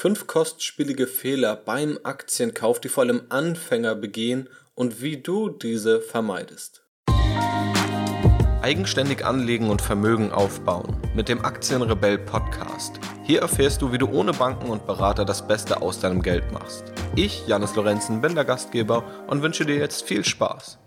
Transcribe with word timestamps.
Fünf 0.00 0.28
kostspielige 0.28 1.08
Fehler 1.08 1.56
beim 1.56 1.98
Aktienkauf, 2.04 2.80
die 2.80 2.88
vor 2.88 3.02
allem 3.02 3.22
Anfänger 3.30 3.96
begehen 3.96 4.48
und 4.76 5.02
wie 5.02 5.16
du 5.16 5.48
diese 5.48 6.00
vermeidest. 6.00 6.84
Eigenständig 8.62 9.24
anlegen 9.24 9.68
und 9.68 9.82
Vermögen 9.82 10.30
aufbauen 10.30 10.96
mit 11.16 11.28
dem 11.28 11.44
Aktienrebell 11.44 12.16
Podcast. 12.16 13.00
Hier 13.24 13.40
erfährst 13.40 13.82
du, 13.82 13.90
wie 13.90 13.98
du 13.98 14.08
ohne 14.08 14.32
Banken 14.32 14.70
und 14.70 14.86
Berater 14.86 15.24
das 15.24 15.44
Beste 15.48 15.82
aus 15.82 15.98
deinem 15.98 16.22
Geld 16.22 16.52
machst. 16.52 16.84
Ich, 17.16 17.48
Janis 17.48 17.74
Lorenzen, 17.74 18.20
bin 18.20 18.36
der 18.36 18.44
Gastgeber 18.44 19.02
und 19.26 19.42
wünsche 19.42 19.66
dir 19.66 19.78
jetzt 19.78 20.04
viel 20.04 20.24
Spaß. 20.24 20.78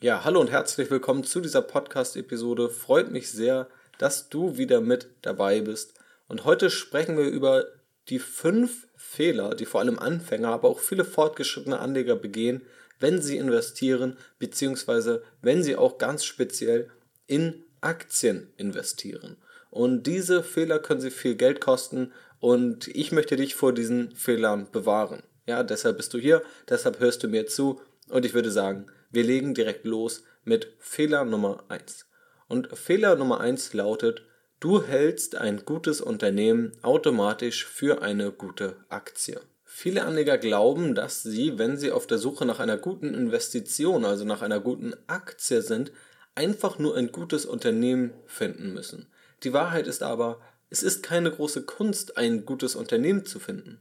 Ja, 0.00 0.24
hallo 0.24 0.40
und 0.40 0.50
herzlich 0.50 0.90
willkommen 0.90 1.22
zu 1.22 1.40
dieser 1.40 1.62
Podcast-Episode. 1.62 2.68
Freut 2.68 3.12
mich 3.12 3.30
sehr, 3.30 3.68
dass 3.98 4.28
du 4.28 4.58
wieder 4.58 4.80
mit 4.80 5.08
dabei 5.22 5.60
bist. 5.60 5.94
Und 6.26 6.44
heute 6.44 6.70
sprechen 6.70 7.16
wir 7.16 7.26
über 7.26 7.66
die 8.08 8.18
fünf 8.18 8.86
Fehler, 8.96 9.54
die 9.54 9.66
vor 9.66 9.80
allem 9.80 9.98
Anfänger, 9.98 10.48
aber 10.48 10.68
auch 10.68 10.78
viele 10.80 11.04
fortgeschrittene 11.04 11.78
Anleger 11.78 12.16
begehen, 12.16 12.62
wenn 13.00 13.20
sie 13.20 13.36
investieren, 13.36 14.16
beziehungsweise 14.38 15.22
wenn 15.42 15.62
sie 15.62 15.76
auch 15.76 15.98
ganz 15.98 16.24
speziell 16.24 16.90
in 17.26 17.64
Aktien 17.80 18.48
investieren. 18.56 19.36
Und 19.70 20.04
diese 20.04 20.42
Fehler 20.42 20.78
können 20.78 21.00
sie 21.00 21.10
viel 21.10 21.34
Geld 21.34 21.60
kosten 21.60 22.12
und 22.40 22.88
ich 22.88 23.12
möchte 23.12 23.36
dich 23.36 23.54
vor 23.54 23.72
diesen 23.72 24.14
Fehlern 24.14 24.68
bewahren. 24.70 25.22
Ja, 25.46 25.62
deshalb 25.62 25.98
bist 25.98 26.14
du 26.14 26.18
hier, 26.18 26.42
deshalb 26.68 27.00
hörst 27.00 27.22
du 27.22 27.28
mir 27.28 27.46
zu 27.46 27.80
und 28.08 28.24
ich 28.24 28.34
würde 28.34 28.50
sagen, 28.50 28.86
wir 29.10 29.24
legen 29.24 29.54
direkt 29.54 29.84
los 29.84 30.24
mit 30.44 30.72
Fehler 30.78 31.24
Nummer 31.24 31.64
1. 31.68 32.06
Und 32.48 32.76
Fehler 32.76 33.16
Nummer 33.16 33.40
1 33.40 33.74
lautet, 33.74 34.22
du 34.60 34.82
hältst 34.82 35.36
ein 35.36 35.64
gutes 35.64 36.00
Unternehmen 36.00 36.72
automatisch 36.82 37.64
für 37.66 38.02
eine 38.02 38.32
gute 38.32 38.76
Aktie. 38.88 39.40
Viele 39.64 40.04
Anleger 40.04 40.38
glauben, 40.38 40.94
dass 40.94 41.22
sie, 41.22 41.58
wenn 41.58 41.76
sie 41.76 41.92
auf 41.92 42.06
der 42.06 42.18
Suche 42.18 42.46
nach 42.46 42.60
einer 42.60 42.78
guten 42.78 43.12
Investition, 43.12 44.04
also 44.04 44.24
nach 44.24 44.40
einer 44.40 44.60
guten 44.60 44.94
Aktie 45.06 45.60
sind, 45.60 45.92
einfach 46.34 46.78
nur 46.78 46.96
ein 46.96 47.12
gutes 47.12 47.44
Unternehmen 47.44 48.12
finden 48.26 48.72
müssen. 48.72 49.06
Die 49.42 49.52
Wahrheit 49.52 49.86
ist 49.86 50.02
aber, 50.02 50.40
es 50.70 50.82
ist 50.82 51.02
keine 51.02 51.30
große 51.30 51.62
Kunst, 51.62 52.16
ein 52.16 52.46
gutes 52.46 52.74
Unternehmen 52.74 53.24
zu 53.24 53.38
finden. 53.38 53.80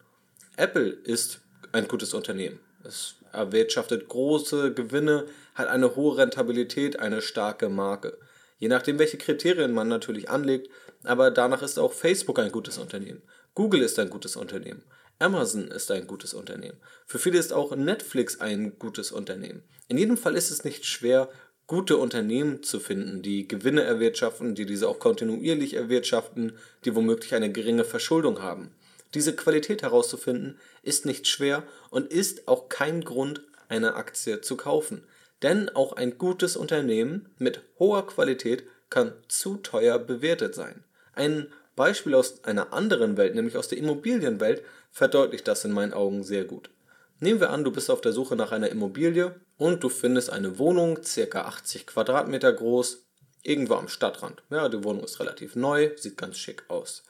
Apple 0.58 0.90
ist 0.90 1.40
ein 1.72 1.88
gutes 1.88 2.14
Unternehmen. 2.14 2.60
Es 2.84 3.16
erwirtschaftet 3.32 4.08
große 4.08 4.74
Gewinne, 4.74 5.26
hat 5.54 5.68
eine 5.68 5.96
hohe 5.96 6.18
Rentabilität, 6.18 7.00
eine 7.00 7.22
starke 7.22 7.70
Marke. 7.70 8.18
Je 8.58 8.68
nachdem, 8.68 9.00
welche 9.00 9.18
Kriterien 9.18 9.74
man 9.74 9.88
natürlich 9.88 10.30
anlegt, 10.30 10.70
aber 11.04 11.32
danach 11.32 11.62
ist 11.62 11.78
auch 11.78 11.94
Facebook 11.94 12.40
ein 12.40 12.52
gutes 12.52 12.78
Unternehmen. 12.78 13.22
Google 13.54 13.82
ist 13.82 14.00
ein 14.00 14.10
gutes 14.10 14.36
Unternehmen. 14.36 14.84
Amazon 15.20 15.70
ist 15.70 15.92
ein 15.92 16.08
gutes 16.08 16.34
Unternehmen. 16.34 16.78
Für 17.06 17.20
viele 17.20 17.40
ist 17.40 17.54
auch 17.54 17.76
Netflix 17.76 18.42
ein 18.42 18.78
gutes 18.80 19.12
Unternehmen. 19.12 19.64
In 19.88 19.98
jedem 19.98 20.18
Fall 20.18 20.36
ist 20.36 20.52
es 20.52 20.64
nicht 20.64 20.86
schwer, 20.86 21.30
gute 21.68 21.98
Unternehmen 21.98 22.64
zu 22.64 22.80
finden, 22.80 23.22
die 23.22 23.48
Gewinne 23.48 23.84
erwirtschaften, 23.84 24.56
die 24.56 24.66
diese 24.66 24.88
auch 24.88 25.00
kontinuierlich 25.00 25.74
erwirtschaften, 25.74 26.58
die 26.84 26.96
womöglich 26.96 27.34
eine 27.34 27.52
geringe 27.52 27.86
Verschuldung 27.86 28.42
haben. 28.42 28.72
Diese 29.14 29.36
Qualität 29.36 29.82
herauszufinden 29.82 30.60
ist 30.84 31.06
nicht 31.06 31.28
schwer 31.28 31.64
und 31.90 32.12
ist 32.12 32.48
auch 32.48 32.70
kein 32.70 33.04
Grund, 33.04 33.42
eine 33.70 33.96
Aktie 33.96 34.42
zu 34.42 34.58
kaufen. 34.58 35.04
Denn 35.46 35.70
auch 35.70 35.94
ein 35.94 36.18
gutes 36.18 36.58
Unternehmen 36.58 37.30
mit 37.38 37.62
hoher 37.78 38.08
Qualität 38.08 38.64
kann 38.90 39.14
zu 39.28 39.58
teuer 39.58 40.00
bewertet 40.00 40.56
sein. 40.56 40.84
Ein 41.14 41.54
Beispiel 41.76 42.16
aus 42.16 42.44
einer 42.46 42.74
anderen 42.74 43.16
Welt, 43.16 43.36
nämlich 43.36 43.56
aus 43.56 43.68
der 43.68 43.78
Immobilienwelt, 43.78 44.64
verdeutlicht 44.90 45.48
das 45.48 45.64
in 45.64 45.72
meinen 45.72 45.94
Augen 45.94 46.24
sehr 46.24 46.46
gut. 46.46 46.72
Nehmen 47.20 47.42
wir 47.42 47.52
an, 47.52 47.64
du 47.64 47.70
bist 47.72 47.92
auf 47.92 48.02
der 48.02 48.12
Suche 48.12 48.36
nach 48.36 48.52
einer 48.52 48.70
Immobilie 48.70 49.36
und 49.58 49.84
du 49.84 49.90
findest 49.90 50.32
eine 50.32 50.58
Wohnung, 50.58 50.98
ca. 51.04 51.42
80 51.42 51.86
Quadratmeter 51.86 52.52
groß, 52.52 53.06
irgendwo 53.44 53.76
am 53.76 53.88
Stadtrand. 53.88 54.42
Ja, 54.50 54.68
die 54.68 54.84
Wohnung 54.84 55.04
ist 55.04 55.20
relativ 55.20 55.56
neu, 55.56 55.92
sieht 55.96 56.18
ganz 56.18 56.40
schick 56.40 56.64
aus. 56.70 57.04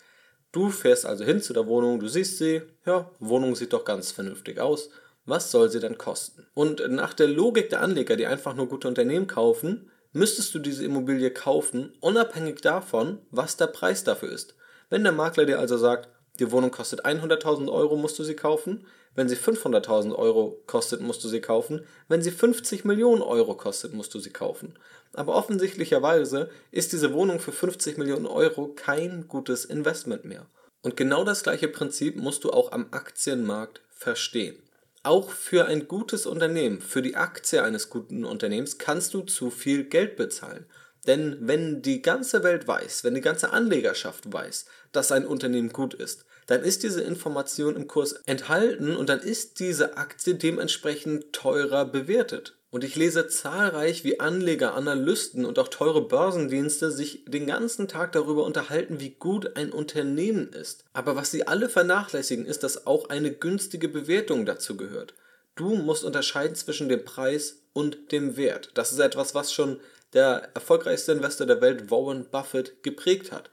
Du 0.52 0.72
fährst 0.72 1.06
also 1.06 1.24
hin 1.24 1.42
zu 1.42 1.54
der 1.54 1.68
Wohnung, 1.68 2.02
du 2.02 2.10
siehst 2.10 2.38
sie, 2.38 2.64
ja, 2.86 3.10
Wohnung 3.20 3.56
sieht 3.56 3.72
doch 3.72 3.86
ganz 3.86 4.12
vernünftig 4.12 4.60
aus. 4.60 4.90
Was 5.26 5.52
soll 5.52 5.70
sie 5.70 5.80
denn 5.80 5.98
kosten? 5.98 6.46
Und 6.54 6.88
nach 6.90 7.14
der 7.14 7.28
Logik 7.28 7.70
der 7.70 7.82
Anleger, 7.82 8.16
die 8.16 8.28
einfach 8.28 8.56
nur 8.56 8.68
gute 8.68 8.88
Unternehmen 8.88 9.28
kaufen, 9.28 9.90
müsstest 10.14 10.54
du 10.54 10.60
diese 10.60 10.86
Immobilie 10.86 11.32
kaufen, 11.32 11.94
unabhängig 12.00 12.62
davon, 12.62 13.20
was 13.32 13.58
der 13.58 13.68
Preis 13.68 14.04
dafür 14.04 14.32
ist. 14.32 14.56
Wenn 14.90 15.04
der 15.04 15.12
Makler 15.12 15.46
dir 15.46 15.60
also 15.60 15.78
sagt, 15.78 16.10
die 16.40 16.52
Wohnung 16.52 16.72
kostet 16.72 17.06
100.000 17.06 17.72
Euro, 17.72 17.96
musst 17.96 18.20
du 18.20 18.24
sie 18.24 18.36
kaufen. 18.36 18.86
Wenn 19.16 19.30
sie 19.30 19.38
500.000 19.38 20.14
Euro 20.14 20.62
kostet, 20.68 21.02
musst 21.02 21.24
du 21.24 21.30
sie 21.30 21.42
kaufen. 21.42 21.86
Wenn 22.10 22.22
sie 22.22 22.32
50 22.32 22.84
Millionen 22.84 23.22
Euro 23.22 23.56
kostet, 23.56 23.94
musst 23.94 24.14
du 24.14 24.20
sie 24.20 24.32
kaufen. 24.32 24.78
Aber 25.14 25.36
offensichtlicherweise 25.36 26.50
ist 26.72 26.92
diese 26.92 27.14
Wohnung 27.14 27.40
für 27.40 27.54
50 27.54 27.98
Millionen 27.98 28.26
Euro 28.26 28.68
kein 28.76 29.28
gutes 29.28 29.64
Investment 29.64 30.26
mehr. 30.26 30.46
Und 30.82 30.98
genau 30.98 31.24
das 31.24 31.44
gleiche 31.44 31.70
Prinzip 31.70 32.18
musst 32.18 32.44
du 32.44 32.52
auch 32.52 32.74
am 32.74 32.88
Aktienmarkt 32.92 33.82
verstehen. 33.90 34.62
Auch 35.06 35.30
für 35.30 35.68
ein 35.68 35.88
gutes 35.88 36.26
Unternehmen, 36.26 36.82
für 36.82 37.04
die 37.04 37.16
Aktie 37.16 37.62
eines 37.62 37.92
guten 37.92 38.26
Unternehmens 38.26 38.80
kannst 38.80 39.14
du 39.14 39.22
zu 39.22 39.52
viel 39.52 39.84
Geld 39.84 40.16
bezahlen. 40.16 40.66
Denn 41.06 41.38
wenn 41.42 41.84
die 41.84 42.02
ganze 42.02 42.42
Welt 42.42 42.68
weiß, 42.68 43.04
wenn 43.04 43.14
die 43.14 43.22
ganze 43.22 43.52
Anlegerschaft 43.52 44.34
weiß, 44.34 44.66
dass 44.92 45.12
ein 45.12 45.28
Unternehmen 45.28 45.70
gut 45.70 45.94
ist, 45.94 46.26
dann 46.48 46.64
ist 46.64 46.82
diese 46.82 47.04
Information 47.04 47.76
im 47.76 47.86
Kurs 47.86 48.14
enthalten 48.26 48.96
und 48.96 49.08
dann 49.08 49.20
ist 49.20 49.60
diese 49.60 49.96
Aktie 49.96 50.34
dementsprechend 50.34 51.34
teurer 51.34 51.86
bewertet. 51.86 52.58
Und 52.76 52.84
ich 52.84 52.98
lese 52.98 53.30
zahlreich, 53.30 54.04
wie 54.04 54.20
Anleger, 54.20 54.74
Analysten 54.74 55.46
und 55.46 55.60
auch 55.60 55.70
teure 55.70 56.02
Börsendienste 56.02 56.92
sich 56.92 57.24
den 57.26 57.48
ganzen 57.48 57.88
Tag 57.88 58.12
darüber 58.12 58.44
unterhalten, 58.44 59.00
wie 59.00 59.12
gut 59.12 59.56
ein 59.56 59.72
Unternehmen 59.72 60.52
ist. 60.52 60.84
Aber 60.92 61.16
was 61.16 61.32
sie 61.32 61.48
alle 61.48 61.70
vernachlässigen, 61.70 62.46
ist, 62.46 62.64
dass 62.64 62.86
auch 62.86 63.08
eine 63.08 63.32
günstige 63.32 63.88
Bewertung 63.88 64.46
dazu 64.46 64.76
gehört. 64.76 65.14
Du 65.56 65.76
musst 65.76 66.04
unterscheiden 66.04 66.58
zwischen 66.58 66.90
dem 66.90 67.06
Preis 67.06 67.62
und 67.72 68.12
dem 68.12 68.36
Wert. 68.36 68.72
Das 68.74 68.92
ist 68.92 69.00
etwas, 69.00 69.34
was 69.34 69.54
schon 69.54 69.80
der 70.12 70.50
erfolgreichste 70.54 71.14
Investor 71.14 71.48
der 71.48 71.62
Welt, 71.62 71.90
Warren 71.90 72.30
Buffett, 72.30 72.84
geprägt 72.84 73.32
hat. 73.32 73.50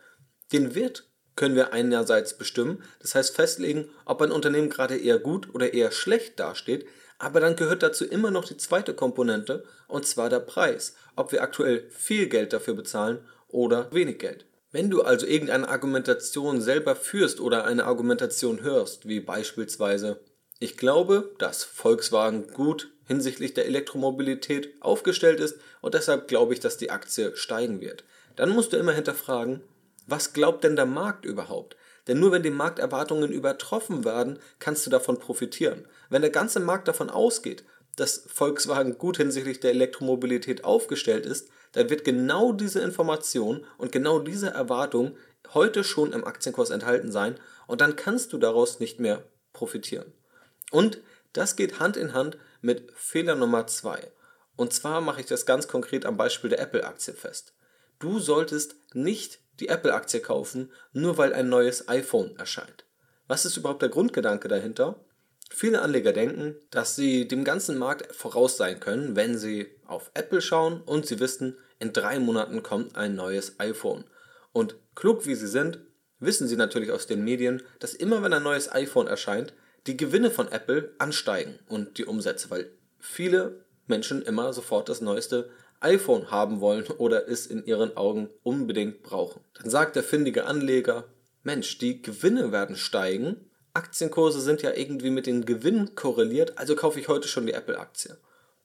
Den 0.53 0.75
Wert 0.75 1.05
können 1.37 1.55
wir 1.55 1.73
einerseits 1.73 2.37
bestimmen, 2.37 2.83
das 2.99 3.15
heißt 3.15 3.37
festlegen, 3.37 3.89
ob 4.05 4.21
ein 4.21 4.33
Unternehmen 4.33 4.69
gerade 4.69 4.97
eher 4.97 5.21
gut 5.21 5.55
oder 5.55 5.73
eher 5.75 5.93
schlecht 5.93 6.41
dasteht, 6.41 6.87
aber 7.23 7.39
dann 7.39 7.55
gehört 7.55 7.85
dazu 7.85 8.05
immer 8.05 8.33
noch 8.33 8.45
die 8.45 8.57
zweite 8.57 8.95
Komponente, 8.95 9.63
und 9.87 10.05
zwar 10.05 10.29
der 10.29 10.41
Preis, 10.41 10.97
ob 11.15 11.31
wir 11.31 11.43
aktuell 11.43 11.89
viel 11.89 12.27
Geld 12.27 12.53
dafür 12.53 12.75
bezahlen 12.75 13.21
oder 13.47 13.87
wenig 13.93 14.19
Geld. 14.19 14.45
Wenn 14.73 14.91
du 14.91 15.03
also 15.03 15.25
irgendeine 15.25 15.69
Argumentation 15.69 16.61
selber 16.61 16.97
führst 16.97 17.39
oder 17.39 17.65
eine 17.65 17.85
Argumentation 17.85 18.63
hörst, 18.63 19.07
wie 19.07 19.21
beispielsweise, 19.21 20.19
ich 20.59 20.77
glaube, 20.77 21.33
dass 21.39 21.63
Volkswagen 21.63 22.49
gut 22.49 22.91
hinsichtlich 23.07 23.55
der 23.55 23.67
Elektromobilität 23.67 24.75
aufgestellt 24.81 25.39
ist 25.39 25.61
und 25.81 25.95
deshalb 25.95 26.27
glaube 26.27 26.55
ich, 26.55 26.61
dass 26.61 26.77
die 26.77 26.91
Aktie 26.91 27.37
steigen 27.37 27.81
wird. 27.81 28.03
Dann 28.35 28.51
musst 28.51 28.73
du 28.73 28.79
immer 28.79 28.93
hinterfragen, 28.93 29.61
was 30.09 30.33
glaubt 30.33 30.65
denn 30.65 30.75
der 30.75 30.87
Markt 30.87 31.25
überhaupt? 31.25 31.77
Denn 32.09 32.19
nur 32.19 32.33
wenn 32.33 32.43
die 32.43 32.51
Markterwartungen 32.51 33.31
übertroffen 33.31 34.05
werden, 34.05 34.39
kannst 34.59 34.85
du 34.87 34.91
davon 34.91 35.19
profitieren. 35.19 35.87
Wenn 36.11 36.23
der 36.23 36.31
ganze 36.31 36.61
Markt 36.61 36.89
davon 36.89 37.11
ausgeht, 37.11 37.65
dass 37.97 38.25
Volkswagen 38.27 38.99
gut 38.99 39.19
hinsichtlich 39.19 39.61
der 39.61 39.71
Elektromobilität 39.71 40.65
aufgestellt 40.65 41.27
ist, 41.27 41.49
dann 41.73 41.91
wird 41.91 42.05
genau 42.05 42.53
diese 42.53 42.81
Information 42.81 43.65
und 43.79 43.93
genau 43.93 44.19
diese 44.19 44.51
Erwartung 44.51 45.17
heute 45.55 45.85
schon 45.85 46.13
im 46.13 46.25
Aktienkurs 46.25 46.71
enthalten 46.71 47.13
sein 47.13 47.39
und 47.67 47.81
dann 47.81 47.97
kannst 47.97 48.33
du 48.33 48.39
daraus 48.39 48.81
nicht 48.81 49.01
mehr 49.01 49.25
profitieren. 49.53 50.13
Und 50.71 51.01
das 51.33 51.57
geht 51.57 51.81
Hand 51.81 51.97
in 51.97 52.15
Hand 52.15 52.39
mit 52.61 52.93
Fehler 52.95 53.35
Nummer 53.35 53.67
zwei. 53.67 54.11
Und 54.57 54.73
zwar 54.73 55.01
mache 55.01 55.21
ich 55.21 55.27
das 55.27 55.47
ganz 55.47 55.69
konkret 55.69 56.05
am 56.05 56.17
Beispiel 56.17 56.51
der 56.51 56.61
Apple-Aktie 56.61 57.15
fest. 57.15 57.55
Du 57.99 58.19
solltest 58.19 58.77
nicht 58.95 59.41
die 59.61 59.69
Apple-Aktie 59.69 60.21
kaufen, 60.21 60.71
nur 60.93 61.19
weil 61.19 61.33
ein 61.33 61.49
neues 61.49 61.89
iPhone 61.89 62.37
erscheint. 62.37 62.85
Was 63.29 63.45
ist 63.45 63.57
überhaupt 63.57 63.83
der 63.83 63.89
Grundgedanke 63.89 64.49
dahinter? 64.49 65.05
Viele 65.51 65.83
Anleger 65.83 66.13
denken, 66.13 66.57
dass 66.71 66.97
sie 66.97 67.29
dem 67.29 67.45
ganzen 67.45 67.79
Markt 67.79 68.15
voraus 68.15 68.57
sein 68.57 68.81
können, 68.81 69.17
wenn 69.17 69.37
sie 69.37 69.69
auf 69.87 70.11
Apple 70.15 70.41
schauen 70.41 70.81
und 70.81 71.07
sie 71.07 71.21
wissen, 71.21 71.59
in 71.79 71.93
drei 71.93 72.19
Monaten 72.19 72.63
kommt 72.63 72.97
ein 72.97 73.15
neues 73.15 73.61
iPhone. 73.61 74.05
Und 74.53 74.77
klug 74.95 75.27
wie 75.27 75.35
sie 75.35 75.49
sind, 75.49 75.81
wissen 76.21 76.47
sie 76.47 76.57
natürlich 76.57 76.91
aus 76.91 77.07
den 77.07 77.25
Medien, 77.25 77.63
dass 77.81 77.95
immer 77.95 78.23
wenn 78.23 78.33
ein 78.33 78.43
neues 78.43 78.73
iPhone 78.73 79.07
erscheint, 79.07 79.53
die 79.87 79.97
Gewinne 79.97 80.31
von 80.31 80.51
Apple 80.51 80.95
ansteigen 80.99 81.59
und 81.69 81.99
die 81.99 82.05
Umsätze, 82.05 82.51
weil 82.51 82.71
viele 82.99 83.65
Menschen 83.87 84.23
immer 84.23 84.53
sofort 84.53 84.89
das 84.89 85.01
neueste 85.01 85.51
iPhone 85.85 86.31
haben 86.31 86.61
wollen 86.61 86.87
oder 86.99 87.29
es 87.29 87.47
in 87.47 87.65
ihren 87.65 87.97
Augen 87.97 88.31
unbedingt 88.43 89.03
brauchen. 89.03 89.41
Dann 89.61 89.71
sagt 89.71 89.97
der 89.97 90.03
findige 90.03 90.47
Anleger, 90.47 91.05
Mensch, 91.43 91.79
die 91.79 92.03
Gewinne 92.03 92.53
werden 92.53 92.77
steigen, 92.77 93.49
Aktienkurse 93.75 94.41
sind 94.41 94.61
ja 94.63 94.73
irgendwie 94.73 95.11
mit 95.11 95.27
den 95.27 95.47
Gewinnen 95.47 95.95
korreliert, 95.95 96.59
also 96.59 96.77
kaufe 96.77 97.01
ich 97.01 97.09
heute 97.09 97.27
schon 97.27 97.47
die 97.47 97.55
Apple-Aktie. 97.55 98.19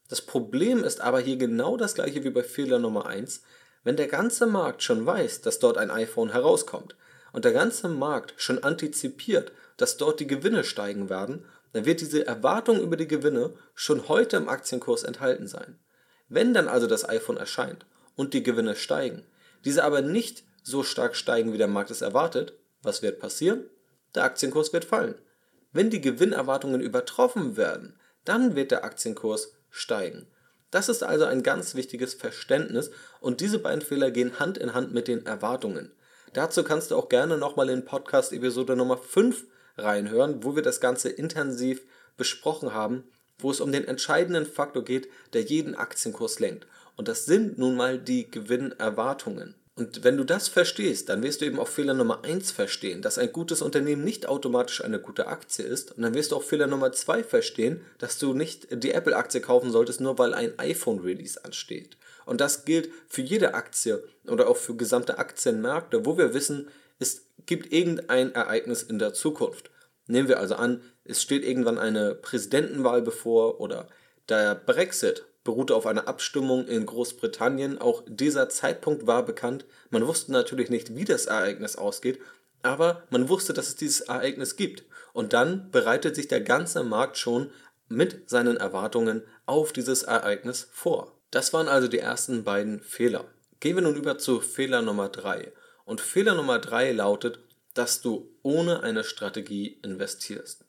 Das 0.09 0.21
Problem 0.21 0.83
ist 0.83 1.01
aber 1.01 1.19
hier 1.19 1.37
genau 1.37 1.77
das 1.77 1.95
gleiche 1.95 2.23
wie 2.23 2.29
bei 2.29 2.43
Fehler 2.43 2.79
Nummer 2.79 3.05
1. 3.05 3.41
Wenn 3.83 3.95
der 3.95 4.07
ganze 4.07 4.47
Markt 4.47 4.83
schon 4.83 5.05
weiß, 5.05 5.41
dass 5.41 5.59
dort 5.59 5.77
ein 5.77 5.91
iPhone 5.91 6.31
herauskommt 6.31 6.95
und 7.31 7.45
der 7.45 7.53
ganze 7.53 7.87
Markt 7.87 8.33
schon 8.37 8.63
antizipiert, 8.63 9.51
dass 9.77 9.97
dort 9.97 10.19
die 10.19 10.27
Gewinne 10.27 10.63
steigen 10.63 11.09
werden, 11.09 11.45
dann 11.73 11.85
wird 11.85 12.01
diese 12.01 12.25
Erwartung 12.25 12.81
über 12.81 12.97
die 12.97 13.07
Gewinne 13.07 13.53
schon 13.75 14.07
heute 14.07 14.37
im 14.37 14.49
Aktienkurs 14.49 15.03
enthalten 15.03 15.47
sein. 15.47 15.77
Wenn 16.29 16.53
dann 16.53 16.67
also 16.67 16.87
das 16.87 17.07
iPhone 17.07 17.37
erscheint 17.37 17.85
und 18.15 18.33
die 18.33 18.43
Gewinne 18.43 18.75
steigen, 18.75 19.23
diese 19.65 19.83
aber 19.83 20.01
nicht 20.01 20.43
so 20.63 20.83
stark 20.83 21.15
steigen, 21.15 21.53
wie 21.53 21.57
der 21.57 21.67
Markt 21.67 21.91
es 21.91 22.01
erwartet, 22.01 22.53
was 22.81 23.01
wird 23.01 23.19
passieren? 23.19 23.65
Der 24.15 24.23
Aktienkurs 24.23 24.73
wird 24.73 24.85
fallen. 24.85 25.15
Wenn 25.71 25.89
die 25.89 26.01
Gewinnerwartungen 26.01 26.81
übertroffen 26.81 27.57
werden, 27.57 27.97
dann 28.25 28.55
wird 28.55 28.71
der 28.71 28.83
Aktienkurs 28.83 29.53
steigen. 29.69 30.27
Das 30.71 30.89
ist 30.89 31.03
also 31.03 31.25
ein 31.25 31.43
ganz 31.43 31.75
wichtiges 31.75 32.13
Verständnis 32.13 32.91
und 33.21 33.39
diese 33.39 33.59
beiden 33.59 33.81
Fehler 33.81 34.11
gehen 34.11 34.39
Hand 34.39 34.57
in 34.57 34.73
Hand 34.73 34.93
mit 34.93 35.07
den 35.07 35.25
Erwartungen. 35.25 35.93
Dazu 36.33 36.63
kannst 36.63 36.91
du 36.91 36.97
auch 36.97 37.07
gerne 37.07 37.37
nochmal 37.37 37.69
in 37.69 37.85
Podcast 37.85 38.33
Episode 38.33 38.75
Nummer 38.75 38.97
5 38.97 39.45
reinhören, 39.77 40.43
wo 40.43 40.55
wir 40.55 40.63
das 40.63 40.81
Ganze 40.81 41.09
intensiv 41.09 41.83
besprochen 42.17 42.73
haben, 42.73 43.05
wo 43.39 43.51
es 43.51 43.61
um 43.61 43.71
den 43.71 43.87
entscheidenden 43.87 44.45
Faktor 44.45 44.83
geht, 44.83 45.09
der 45.33 45.41
jeden 45.41 45.75
Aktienkurs 45.75 46.39
lenkt. 46.39 46.67
Und 46.95 47.07
das 47.07 47.25
sind 47.25 47.57
nun 47.57 47.75
mal 47.75 47.99
die 47.99 48.29
Gewinnerwartungen. 48.29 49.55
Und 49.77 50.03
wenn 50.03 50.17
du 50.17 50.23
das 50.23 50.47
verstehst, 50.47 51.07
dann 51.07 51.21
wirst 51.21 51.41
du 51.41 51.45
eben 51.45 51.59
auch 51.59 51.67
Fehler 51.67 51.93
Nummer 51.93 52.23
1 52.23 52.49
verstehen, 52.49 53.03
dass 53.03 53.19
ein 53.19 53.31
gutes 53.31 53.61
Unternehmen 53.61 54.03
nicht 54.03 54.27
automatisch 54.27 54.83
eine 54.83 54.99
gute 54.99 55.27
Aktie 55.27 55.63
ist. 55.63 55.91
Und 55.91 56.01
dann 56.01 56.15
wirst 56.15 56.31
du 56.31 56.35
auch 56.35 56.41
Fehler 56.41 56.65
Nummer 56.65 56.91
2 56.91 57.23
verstehen, 57.23 57.81
dass 57.99 58.17
du 58.17 58.33
nicht 58.33 58.67
die 58.71 58.91
Apple-Aktie 58.91 59.39
kaufen 59.39 59.71
solltest, 59.71 60.01
nur 60.01 60.17
weil 60.17 60.33
ein 60.33 60.57
iPhone-Release 60.57 61.45
ansteht. 61.45 61.95
Und 62.25 62.41
das 62.41 62.65
gilt 62.65 62.89
für 63.07 63.21
jede 63.21 63.53
Aktie 63.53 64.03
oder 64.25 64.49
auch 64.49 64.57
für 64.57 64.75
gesamte 64.75 65.19
Aktienmärkte, 65.19 66.07
wo 66.07 66.17
wir 66.17 66.33
wissen, 66.33 66.69
es 66.97 67.27
gibt 67.45 67.71
irgendein 67.71 68.33
Ereignis 68.33 68.81
in 68.81 68.97
der 68.97 69.13
Zukunft. 69.13 69.69
Nehmen 70.07 70.27
wir 70.27 70.39
also 70.39 70.55
an, 70.55 70.81
es 71.07 71.21
steht 71.21 71.43
irgendwann 71.43 71.77
eine 71.77 72.15
Präsidentenwahl 72.15 73.01
bevor 73.01 73.59
oder 73.59 73.87
der 74.29 74.55
Brexit 74.55 75.25
beruhte 75.43 75.75
auf 75.75 75.85
einer 75.85 76.09
Abstimmung 76.09 76.67
in 76.67 76.85
Großbritannien. 76.85 77.79
Auch 77.79 78.03
dieser 78.05 78.49
Zeitpunkt 78.49 79.07
war 79.07 79.23
bekannt. 79.23 79.65
Man 79.89 80.05
wusste 80.05 80.33
natürlich 80.33 80.69
nicht, 80.69 80.95
wie 80.95 81.05
das 81.05 81.25
Ereignis 81.25 81.77
ausgeht, 81.77 82.19
aber 82.63 83.03
man 83.09 83.29
wusste, 83.29 83.53
dass 83.53 83.69
es 83.69 83.77
dieses 83.77 84.01
Ereignis 84.01 84.57
gibt. 84.57 84.83
Und 85.13 85.31
dann 85.31 85.71
bereitet 85.71 86.15
sich 86.15 86.27
der 86.27 86.41
ganze 86.41 86.83
Markt 86.83 87.17
schon 87.17 87.49
mit 87.87 88.29
seinen 88.29 88.57
Erwartungen 88.57 89.23
auf 89.45 89.71
dieses 89.71 90.03
Ereignis 90.03 90.67
vor. 90.73 91.13
Das 91.31 91.53
waren 91.53 91.69
also 91.69 91.87
die 91.87 91.99
ersten 91.99 92.43
beiden 92.43 92.81
Fehler. 92.81 93.23
Gehen 93.61 93.77
wir 93.77 93.83
nun 93.83 93.95
über 93.95 94.17
zu 94.17 94.41
Fehler 94.41 94.81
Nummer 94.81 95.07
3. 95.07 95.53
Und 95.85 96.01
Fehler 96.01 96.35
Nummer 96.35 96.59
3 96.59 96.91
lautet, 96.91 97.39
dass 97.73 98.01
du 98.01 98.29
ohne 98.43 98.83
eine 98.83 99.05
Strategie 99.05 99.79
investierst. 99.81 100.66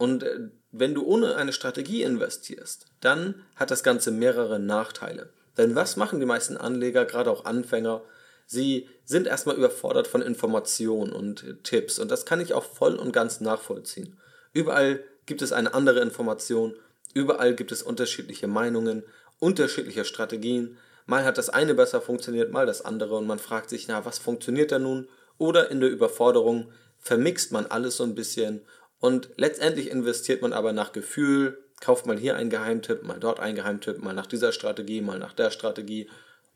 Und 0.00 0.22
äh, 0.22 0.48
wenn 0.72 0.94
du 0.94 1.04
ohne 1.04 1.36
eine 1.36 1.52
Strategie 1.52 2.04
investierst, 2.04 2.86
dann 3.02 3.34
hat 3.54 3.70
das 3.70 3.82
Ganze 3.82 4.10
mehrere 4.10 4.58
Nachteile. 4.58 5.28
Denn 5.58 5.74
was 5.74 5.96
machen 5.96 6.20
die 6.20 6.26
meisten 6.26 6.56
Anleger, 6.56 7.04
gerade 7.04 7.30
auch 7.30 7.44
Anfänger? 7.44 8.00
Sie 8.46 8.88
sind 9.04 9.26
erstmal 9.26 9.56
überfordert 9.56 10.06
von 10.06 10.22
Informationen 10.22 11.12
und 11.12 11.62
Tipps 11.64 11.98
und 11.98 12.10
das 12.10 12.24
kann 12.24 12.40
ich 12.40 12.54
auch 12.54 12.64
voll 12.64 12.94
und 12.94 13.12
ganz 13.12 13.42
nachvollziehen. 13.42 14.16
Überall 14.54 15.04
gibt 15.26 15.42
es 15.42 15.52
eine 15.52 15.74
andere 15.74 16.00
Information, 16.00 16.74
überall 17.12 17.54
gibt 17.54 17.70
es 17.70 17.82
unterschiedliche 17.82 18.48
Meinungen, 18.48 19.02
unterschiedliche 19.38 20.06
Strategien. 20.06 20.78
Mal 21.04 21.24
hat 21.24 21.36
das 21.36 21.50
eine 21.50 21.74
besser 21.74 22.00
funktioniert, 22.00 22.52
mal 22.52 22.64
das 22.64 22.82
andere 22.82 23.16
und 23.16 23.26
man 23.26 23.38
fragt 23.38 23.68
sich, 23.68 23.86
na, 23.86 24.06
was 24.06 24.18
funktioniert 24.18 24.72
da 24.72 24.78
nun? 24.78 25.08
Oder 25.36 25.70
in 25.70 25.80
der 25.80 25.90
Überforderung 25.90 26.72
vermixt 26.98 27.52
man 27.52 27.66
alles 27.66 27.98
so 27.98 28.04
ein 28.04 28.14
bisschen 28.14 28.62
und 29.00 29.30
letztendlich 29.36 29.90
investiert 29.90 30.42
man 30.42 30.52
aber 30.52 30.72
nach 30.72 30.92
Gefühl, 30.92 31.58
kauft 31.80 32.06
mal 32.06 32.18
hier 32.18 32.36
einen 32.36 32.50
Geheimtipp, 32.50 33.02
mal 33.02 33.18
dort 33.18 33.40
einen 33.40 33.56
Geheimtipp, 33.56 33.98
mal 33.98 34.12
nach 34.12 34.26
dieser 34.26 34.52
Strategie, 34.52 35.00
mal 35.00 35.18
nach 35.18 35.32
der 35.32 35.50
Strategie. 35.50 36.08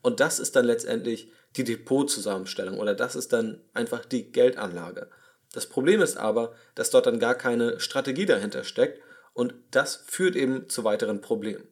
Und 0.03 0.19
das 0.19 0.39
ist 0.39 0.55
dann 0.55 0.65
letztendlich 0.65 1.31
die 1.57 1.63
Depotzusammenstellung 1.63 2.77
oder 2.77 2.93
das 2.93 3.15
ist 3.15 3.33
dann 3.33 3.61
einfach 3.73 4.05
die 4.05 4.31
Geldanlage. 4.31 5.09
Das 5.53 5.67
Problem 5.67 6.01
ist 6.01 6.17
aber, 6.17 6.53
dass 6.75 6.91
dort 6.91 7.07
dann 7.07 7.19
gar 7.19 7.33
keine 7.33 7.79
Strategie 7.79 8.25
dahinter 8.25 8.63
steckt 8.63 9.01
und 9.33 9.55
das 9.71 10.03
führt 10.05 10.35
eben 10.35 10.69
zu 10.69 10.83
weiteren 10.83 11.21
Problemen. 11.21 11.67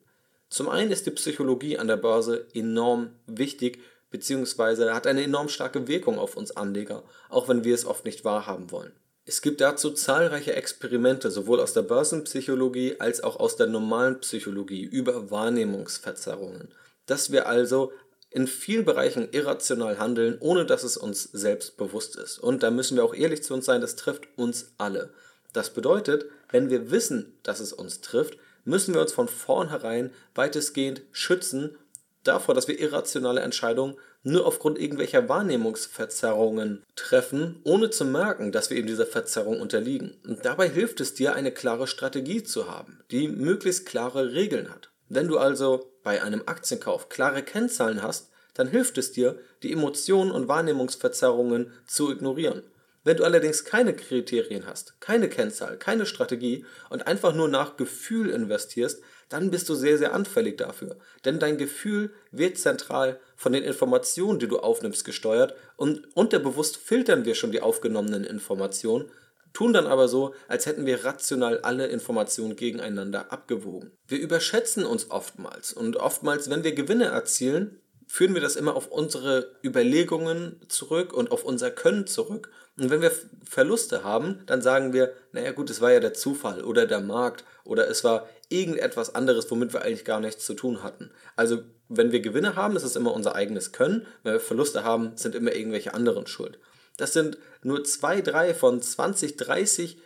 Zum 0.50 0.70
einen 0.70 0.92
ist 0.92 1.06
die 1.06 1.12
Psychologie 1.12 1.78
an 1.78 1.88
der 1.88 1.98
Börse 1.98 2.48
enorm 2.54 3.12
wichtig, 3.28 3.80
beziehungsweise 4.10 4.94
hat 4.94 5.06
eine 5.06 5.24
enorm 5.24 5.50
starke 5.50 5.88
Wirkung 5.88 6.18
auf 6.18 6.38
uns 6.38 6.56
Anleger, 6.56 7.04
auch 7.30 7.48
wenn 7.48 7.64
wir 7.64 7.76
es 7.76 7.86
oft 7.86 8.06
nicht 8.06 8.24
wahrhaben 8.24 8.72
wollen. 8.72 8.94
Es 9.26 9.42
gibt 9.42 9.62
dazu 9.62 9.92
zahlreiche 9.92 10.54
Experimente, 10.54 11.32
sowohl 11.32 11.62
aus 11.62 11.74
der 11.74 11.84
Börsenpsychologie 11.84 13.00
als 13.00 13.24
auch 13.24 13.38
aus 13.38 13.56
der 13.56 13.68
normalen 13.68 14.20
Psychologie 14.20 14.84
über 14.84 15.32
Wahrnehmungsverzerrungen, 15.32 16.74
dass 17.06 17.32
wir 17.32 17.48
also 17.48 17.94
in 18.32 18.48
vielen 18.48 18.84
Bereichen 18.84 19.30
irrational 19.32 19.98
handeln, 20.00 20.38
ohne 20.40 20.66
dass 20.66 20.84
es 20.84 20.98
uns 20.98 21.24
selbst 21.24 21.78
bewusst 21.78 22.18
ist. 22.18 22.40
Und 22.40 22.64
da 22.64 22.72
müssen 22.72 22.98
wir 22.98 23.06
auch 23.06 23.14
ehrlich 23.14 23.44
zu 23.44 23.54
uns 23.54 23.66
sein, 23.66 23.80
das 23.80 23.96
trifft 23.96 24.28
uns 24.38 24.74
alle. 24.78 25.14
Das 25.54 25.70
bedeutet, 25.70 26.26
wenn 26.50 26.70
wir 26.70 26.92
wissen, 26.92 27.38
dass 27.44 27.60
es 27.60 27.72
uns 27.72 28.02
trifft, 28.02 28.38
müssen 28.66 28.94
wir 28.94 29.02
uns 29.02 29.14
von 29.14 29.28
vornherein 29.28 30.12
weitestgehend 30.36 31.04
schützen 31.12 31.78
davor, 32.24 32.56
dass 32.56 32.68
wir 32.68 32.80
irrationale 32.80 33.42
Entscheidungen 33.42 33.96
nur 34.24 34.46
aufgrund 34.46 34.80
irgendwelcher 34.80 35.28
Wahrnehmungsverzerrungen 35.30 36.84
treffen, 36.96 37.60
ohne 37.64 37.90
zu 37.90 38.06
merken, 38.06 38.52
dass 38.52 38.70
wir 38.70 38.78
eben 38.78 38.88
dieser 38.88 39.06
Verzerrung 39.06 39.60
unterliegen. 39.60 40.18
Und 40.26 40.46
dabei 40.46 40.70
hilft 40.70 41.02
es 41.02 41.14
dir, 41.14 41.36
eine 41.36 41.52
klare 41.52 41.88
Strategie 41.88 42.44
zu 42.44 42.70
haben, 42.70 43.02
die 43.12 43.28
möglichst 43.28 43.86
klare 43.86 44.34
Regeln 44.34 44.70
hat. 44.70 44.92
Wenn 45.10 45.28
du 45.28 45.38
also 45.38 45.92
bei 46.04 46.24
einem 46.24 46.44
Aktienkauf 46.46 47.10
klare 47.10 47.44
Kennzahlen 47.44 48.02
hast, 48.02 48.30
dann 48.54 48.68
hilft 48.68 48.98
es 48.98 49.12
dir, 49.12 49.40
die 49.62 49.72
Emotionen 49.72 50.32
und 50.32 50.48
Wahrnehmungsverzerrungen 50.48 51.74
zu 51.86 52.12
ignorieren. 52.12 52.64
Wenn 53.04 53.18
du 53.18 53.26
allerdings 53.26 53.66
keine 53.66 53.94
Kriterien 53.94 54.66
hast, 54.66 55.00
keine 55.02 55.28
Kennzahl, 55.28 55.78
keine 55.78 56.06
Strategie 56.06 56.66
und 56.90 57.06
einfach 57.06 57.34
nur 57.34 57.50
nach 57.50 57.76
Gefühl 57.76 58.30
investierst, 58.30 59.02
dann 59.30 59.52
bist 59.52 59.70
du 59.70 59.76
sehr, 59.76 59.98
sehr 59.98 60.14
anfällig 60.14 60.58
dafür. 60.58 60.98
Denn 61.26 61.40
dein 61.40 61.58
Gefühl 61.58 62.12
wird 62.32 62.58
zentral 62.58 63.20
von 63.36 63.54
den 63.54 63.64
Informationen, 63.64 64.40
die 64.40 64.48
du 64.48 64.60
aufnimmst, 64.60 65.06
gesteuert 65.06 65.56
und 65.78 66.16
unterbewusst 66.16 66.78
filtern 66.78 67.26
wir 67.26 67.36
schon 67.36 67.52
die 67.52 67.62
aufgenommenen 67.62 68.24
Informationen, 68.24 69.10
tun 69.54 69.74
dann 69.74 69.88
aber 69.88 70.08
so, 70.08 70.34
als 70.48 70.66
hätten 70.66 70.86
wir 70.86 71.06
rational 71.06 71.60
alle 71.60 71.88
Informationen 71.88 72.56
gegeneinander 72.56 73.32
abgewogen. 73.32 73.92
Wir 74.08 74.20
überschätzen 74.20 74.86
uns 74.86 75.12
oftmals 75.12 75.74
und 75.74 75.98
oftmals, 75.98 76.50
wenn 76.50 76.64
wir 76.64 76.74
Gewinne 76.74 77.06
erzielen, 77.06 77.80
führen 78.08 78.34
wir 78.34 78.42
das 78.42 78.56
immer 78.56 78.76
auf 78.76 78.88
unsere 78.88 79.56
Überlegungen 79.64 80.60
zurück 80.68 81.14
und 81.14 81.32
auf 81.32 81.44
unser 81.44 81.72
Können 81.72 82.06
zurück. 82.06 82.52
Und 82.78 82.90
wenn 82.90 83.02
wir 83.02 83.12
Verluste 83.44 84.04
haben, 84.04 84.44
dann 84.46 84.62
sagen 84.62 84.94
wir, 84.94 85.14
naja 85.32 85.52
gut, 85.52 85.70
es 85.70 85.82
war 85.82 85.92
ja 85.92 86.00
der 86.00 86.14
Zufall 86.14 86.64
oder 86.64 86.86
der 86.86 87.02
Markt 87.02 87.44
oder 87.64 87.88
es 87.88 88.04
war 88.04 88.30
irgendetwas 88.54 89.16
anderes, 89.16 89.50
womit 89.50 89.74
wir 89.74 89.82
eigentlich 89.82 90.06
gar 90.06 90.20
nichts 90.20 90.46
zu 90.46 90.54
tun 90.54 90.84
hatten. 90.84 91.12
Also 91.36 91.64
wenn 91.90 92.12
wir 92.12 92.22
Gewinne 92.22 92.56
haben, 92.56 92.76
ist 92.76 92.84
es 92.84 92.96
immer 92.96 93.14
unser 93.14 93.36
eigenes 93.36 93.72
Können. 93.72 94.06
Wenn 94.24 94.34
wir 94.34 94.40
Verluste 94.40 94.84
haben, 94.84 95.18
sind 95.18 95.36
immer 95.36 95.54
irgendwelche 95.54 95.94
anderen 95.94 96.28
schuld. 96.28 96.60
Das 96.98 97.14
sind 97.14 97.38
nur 97.64 97.84
zwei, 97.84 98.22
drei 98.22 98.54
von 98.54 98.82
20, 98.82 99.38
30 99.38 99.98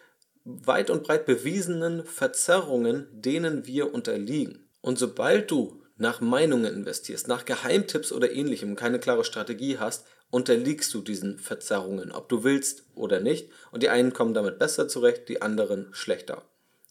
weit 0.45 0.89
und 0.89 1.03
breit 1.03 1.25
bewiesenen 1.25 2.05
Verzerrungen, 2.05 3.07
denen 3.11 3.67
wir 3.67 3.93
unterliegen. 3.93 4.69
Und 4.81 4.97
sobald 4.97 5.51
du 5.51 5.83
nach 5.97 6.21
Meinungen 6.21 6.73
investierst, 6.73 7.27
nach 7.27 7.43
Geheimtipps 7.43 8.13
oder 8.13 8.31
ähnlichem, 8.31 8.75
keine 8.75 8.99
klare 8.99 9.25
Strategie 9.25 9.77
hast, 9.77 10.05
unterliegst 10.29 10.93
du 10.93 11.01
diesen 11.01 11.39
Verzerrungen, 11.39 12.11
ob 12.11 12.29
du 12.29 12.43
willst 12.43 12.85
oder 12.95 13.19
nicht. 13.19 13.49
Und 13.71 13.83
die 13.83 13.89
einen 13.89 14.13
kommen 14.13 14.33
damit 14.33 14.59
besser 14.59 14.87
zurecht, 14.87 15.27
die 15.27 15.41
anderen 15.41 15.89
schlechter. 15.91 16.43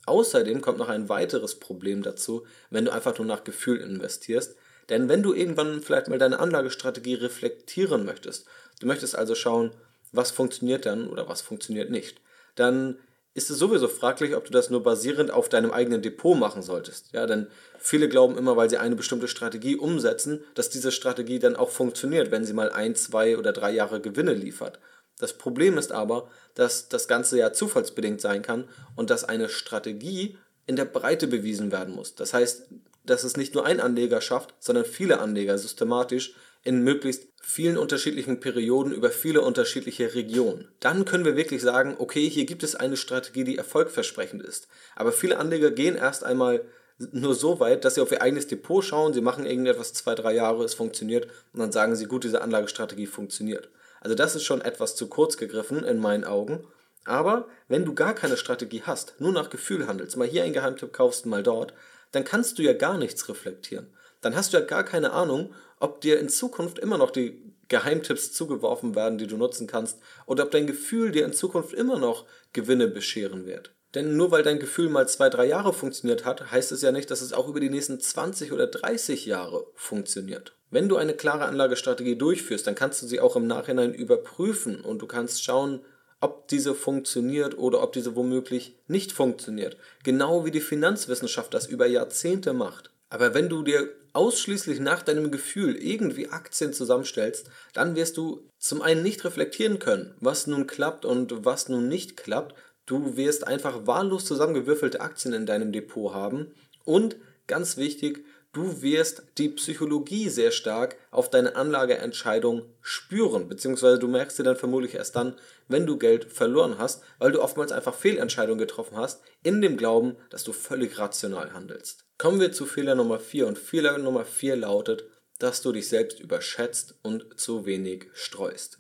Außerdem 0.07 0.61
kommt 0.61 0.79
noch 0.79 0.89
ein 0.89 1.09
weiteres 1.09 1.57
Problem 1.57 2.03
dazu, 2.03 2.47
wenn 2.71 2.85
du 2.85 2.93
einfach 2.93 3.19
nur 3.19 3.27
nach 3.27 3.45
Gefühl 3.45 3.79
investierst. 3.79 4.57
Denn 4.89 5.09
wenn 5.09 5.23
du 5.23 5.35
irgendwann 5.35 5.83
vielleicht 5.83 6.09
mal 6.09 6.19
deine 6.19 6.39
Anlagestrategie 6.39 7.15
reflektieren 7.15 8.05
möchtest, 8.05 8.47
du 8.81 8.87
möchtest 8.87 9.17
also 9.17 9.35
schauen, 9.35 9.73
was 10.13 10.31
funktioniert 10.31 10.87
dann 10.87 11.09
oder 11.09 11.29
was 11.29 11.43
funktioniert 11.43 11.91
nicht, 11.91 12.21
dann 12.55 12.99
ist 13.35 13.51
es 13.51 13.59
sowieso 13.59 13.87
fraglich, 13.87 14.35
ob 14.35 14.47
du 14.47 14.51
das 14.51 14.71
nur 14.71 14.83
basierend 14.83 15.31
auf 15.31 15.51
deinem 15.51 15.71
eigenen 15.71 16.01
Depot 16.01 16.39
machen 16.39 16.63
solltest. 16.63 17.13
Ja, 17.13 17.27
denn 17.27 17.49
viele 17.79 18.09
glauben 18.09 18.39
immer, 18.39 18.57
weil 18.57 18.71
sie 18.71 18.79
eine 18.79 18.97
bestimmte 18.97 19.29
Strategie 19.29 19.77
umsetzen, 19.77 20.43
dass 20.55 20.71
diese 20.71 20.91
Strategie 20.91 21.39
dann 21.39 21.55
auch 21.55 21.69
funktioniert, 21.69 22.31
wenn 22.31 22.47
sie 22.47 22.55
mal 22.55 22.71
ein, 22.71 22.95
zwei 22.95 23.37
oder 23.37 23.53
drei 23.53 23.73
Jahre 23.73 24.01
Gewinne 24.01 24.33
liefert. 24.33 24.79
Das 25.19 25.33
Problem 25.33 25.79
ist 25.79 25.93
aber, 25.93 26.31
dass 26.55 26.89
das 26.89 27.09
Ganze 27.09 27.39
ja 27.39 27.53
zufallsbedingt 27.53 28.21
sein 28.21 28.43
kann 28.43 28.69
und 28.97 29.11
dass 29.11 29.25
eine 29.25 29.49
Strategie 29.49 30.37
in 30.67 30.77
der 30.77 30.85
Breite 30.85 31.27
bewiesen 31.27 31.73
werden 31.73 31.95
muss. 31.95 32.15
Das 32.15 32.35
heißt, 32.35 32.69
dass 33.05 33.25
es 33.25 33.37
nicht 33.37 33.55
nur 33.55 33.65
ein 33.65 33.81
Anleger 33.81 34.21
schafft, 34.21 34.55
sondern 34.59 34.85
viele 34.85 35.21
Anleger 35.21 35.57
systematisch 35.59 36.35
in 36.65 36.83
möglichst 36.83 37.29
vielen 37.41 37.79
unterschiedlichen 37.79 38.41
Perioden 38.41 38.93
über 38.93 39.11
viele 39.11 39.41
unterschiedliche 39.41 40.15
Regionen. 40.15 40.67
Dann 40.81 41.05
können 41.05 41.25
wir 41.25 41.37
wirklich 41.37 41.63
sagen, 41.63 41.95
okay, 41.99 42.29
hier 42.29 42.45
gibt 42.45 42.65
es 42.65 42.75
eine 42.75 42.97
Strategie, 42.97 43.45
die 43.45 43.57
erfolgversprechend 43.57 44.43
ist. 44.43 44.67
Aber 44.97 45.13
viele 45.13 45.39
Anleger 45.39 45.71
gehen 45.71 45.95
erst 45.95 46.25
einmal 46.25 46.65
nur 47.13 47.35
so 47.37 47.61
weit, 47.61 47.85
dass 47.85 47.95
sie 47.95 48.01
auf 48.01 48.11
ihr 48.11 48.23
eigenes 48.23 48.49
Depot 48.49 48.83
schauen, 48.83 49.13
sie 49.13 49.21
machen 49.21 49.47
irgendetwas 49.47 49.93
zwei, 49.93 50.15
drei 50.15 50.35
Jahre, 50.35 50.65
es 50.65 50.75
funktioniert 50.75 51.29
und 51.53 51.61
dann 51.61 51.71
sagen 51.71 51.95
sie, 51.95 52.07
gut, 52.07 52.25
diese 52.25 52.41
Anlagestrategie 52.43 53.07
funktioniert. 53.07 53.69
Also 54.01 54.15
das 54.15 54.37
ist 54.37 54.45
schon 54.45 54.61
etwas 54.61 54.97
zu 54.97 55.09
kurz 55.09 55.37
gegriffen 55.37 55.85
in 55.85 55.99
meinen 55.99 56.25
Augen. 56.25 56.67
Aber 57.05 57.49
wenn 57.69 57.85
du 57.85 57.95
gar 57.95 58.15
keine 58.15 58.37
Strategie 58.37 58.83
hast, 58.85 59.21
nur 59.21 59.33
nach 59.33 59.51
Gefühl 59.51 59.87
handelst, 59.87 60.17
mal 60.17 60.27
hier 60.27 60.45
einen 60.45 60.53
Geheimtipp 60.53 60.93
kaufst, 60.93 61.27
mal 61.27 61.43
dort, 61.43 61.73
dann 62.13 62.25
kannst 62.25 62.59
du 62.59 62.63
ja 62.63 62.73
gar 62.73 62.99
nichts 62.99 63.29
reflektieren. 63.29 63.93
Dann 64.21 64.35
hast 64.35 64.53
du 64.53 64.59
ja 64.59 64.65
gar 64.65 64.85
keine 64.85 65.13
Ahnung, 65.13 65.55
ob 65.79 66.01
dir 66.01 66.19
in 66.19 66.29
Zukunft 66.29 66.79
immer 66.79 66.99
noch 66.99 67.11
die 67.11 67.43
Geheimtipps 67.69 68.33
zugeworfen 68.33 68.95
werden, 68.95 69.19
die 69.19 69.27
du 69.27 69.37
nutzen 69.37 69.67
kannst, 69.67 69.99
oder 70.27 70.45
ob 70.45 70.51
dein 70.51 70.67
Gefühl 70.67 71.11
dir 71.11 71.25
in 71.25 71.33
Zukunft 71.33 71.73
immer 71.73 71.99
noch 71.99 72.27
Gewinne 72.53 72.89
bescheren 72.89 73.47
wird. 73.47 73.73
Denn 73.97 74.15
nur 74.15 74.31
weil 74.31 74.43
dein 74.43 74.59
Gefühl 74.59 74.91
mal 74.91 75.09
zwei, 75.09 75.31
drei 75.31 75.47
Jahre 75.47 75.73
funktioniert 75.73 76.27
hat, 76.27 76.53
heißt 76.53 76.71
es 76.71 76.83
ja 76.83 76.93
nicht, 76.93 77.11
dass 77.11 77.23
es 77.23 77.33
auch 77.33 77.49
über 77.49 77.61
die 77.61 77.71
nächsten 77.71 77.99
20 77.99 78.53
oder 78.53 78.67
30 78.67 79.25
Jahre 79.25 79.67
funktioniert. 79.75 80.53
Wenn 80.71 80.91
du 80.91 80.97
eine 80.97 81.15
klare 81.15 81.47
Anlagestrategie 81.47 82.17
durchführst, 82.17 82.67
dann 82.67 82.75
kannst 82.75 83.01
du 83.01 83.07
sie 83.07 83.21
auch 83.21 83.37
im 83.37 83.47
Nachhinein 83.47 83.95
überprüfen 83.95 84.83
und 84.83 85.01
du 85.01 85.07
kannst 85.07 85.43
schauen, 85.43 85.81
ob 86.21 86.47
diese 86.49 86.75
funktioniert 86.75 87.57
oder 87.57 87.83
ob 87.83 87.95
diese 87.95 88.15
womöglich 88.15 88.77
nicht 88.87 89.13
funktioniert. 89.13 89.79
Genau 90.05 90.45
wie 90.45 90.51
die 90.51 90.61
Finanzwissenschaft 90.61 91.55
das 91.55 91.67
über 91.67 91.87
Jahrzehnte 91.87 92.53
macht. 92.53 92.91
Aber 93.09 93.33
wenn 93.33 93.49
du 93.49 93.63
dir 93.63 93.89
ausschließlich 94.13 94.79
nach 94.79 95.03
deinem 95.03 95.31
Gefühl 95.31 95.75
irgendwie 95.75 96.29
Aktien 96.29 96.75
zusammenstellst, 96.75 97.49
dann 97.73 97.97
wirst 97.97 98.19
du 98.19 98.47
zum 98.59 98.83
einen 98.83 99.03
nicht 99.03 99.25
reflektieren 99.25 99.79
können, 99.79 100.15
was 100.21 100.47
nun 100.47 100.67
klappt 100.67 101.07
und 101.07 101.47
was 101.47 101.71
nun 101.71 101.89
nicht 101.89 102.19
klappt. 102.19 102.55
Du 102.87 103.17
wirst 103.17 103.47
einfach 103.47 103.87
wahllos 103.87 104.25
zusammengewürfelte 104.25 105.01
Aktien 105.01 105.35
in 105.35 105.45
deinem 105.45 105.73
Depot 105.73 106.15
haben 106.15 106.55
und 106.85 107.17
ganz 107.49 107.77
wichtig, 107.77 108.25
du 108.53 108.81
wirst 108.81 109.25
die 109.39 109.49
Psychologie 109.51 110.29
sehr 110.29 110.53
stark 110.53 110.97
auf 111.11 111.29
deine 111.29 111.57
Anlageentscheidung 111.57 112.63
spüren, 112.81 113.49
beziehungsweise 113.49 113.99
du 113.99 114.07
merkst 114.09 114.37
sie 114.37 114.45
dann 114.45 114.57
vermutlich 114.57 114.95
erst 114.95 115.17
dann, 115.17 115.35
wenn 115.69 115.85
du 115.85 115.99
Geld 115.99 116.33
verloren 116.33 116.79
hast, 116.79 117.03
weil 117.19 117.33
du 117.33 117.43
oftmals 117.43 117.73
einfach 117.73 117.95
Fehlentscheidungen 117.95 118.59
getroffen 118.59 118.97
hast, 118.97 119.21
in 119.43 119.61
dem 119.61 119.77
Glauben, 119.77 120.17
dass 120.31 120.45
du 120.45 120.53
völlig 120.53 120.97
rational 120.99 121.53
handelst. 121.53 122.05
Kommen 122.19 122.41
wir 122.41 122.53
zu 122.53 122.67
Fehler 122.67 122.95
Nummer 122.95 123.19
4 123.19 123.47
und 123.49 123.59
Fehler 123.59 123.99
Nummer 123.99 124.25
4 124.25 124.57
lautet, 124.57 125.05
dass 125.39 125.61
du 125.61 125.73
dich 125.73 125.89
selbst 125.89 126.21
überschätzt 126.21 126.95
und 127.03 127.39
zu 127.39 127.67
wenig 127.67 128.07
streust. 128.15 128.79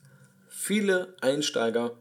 Viele 0.48 1.14
Einsteiger 1.20 1.98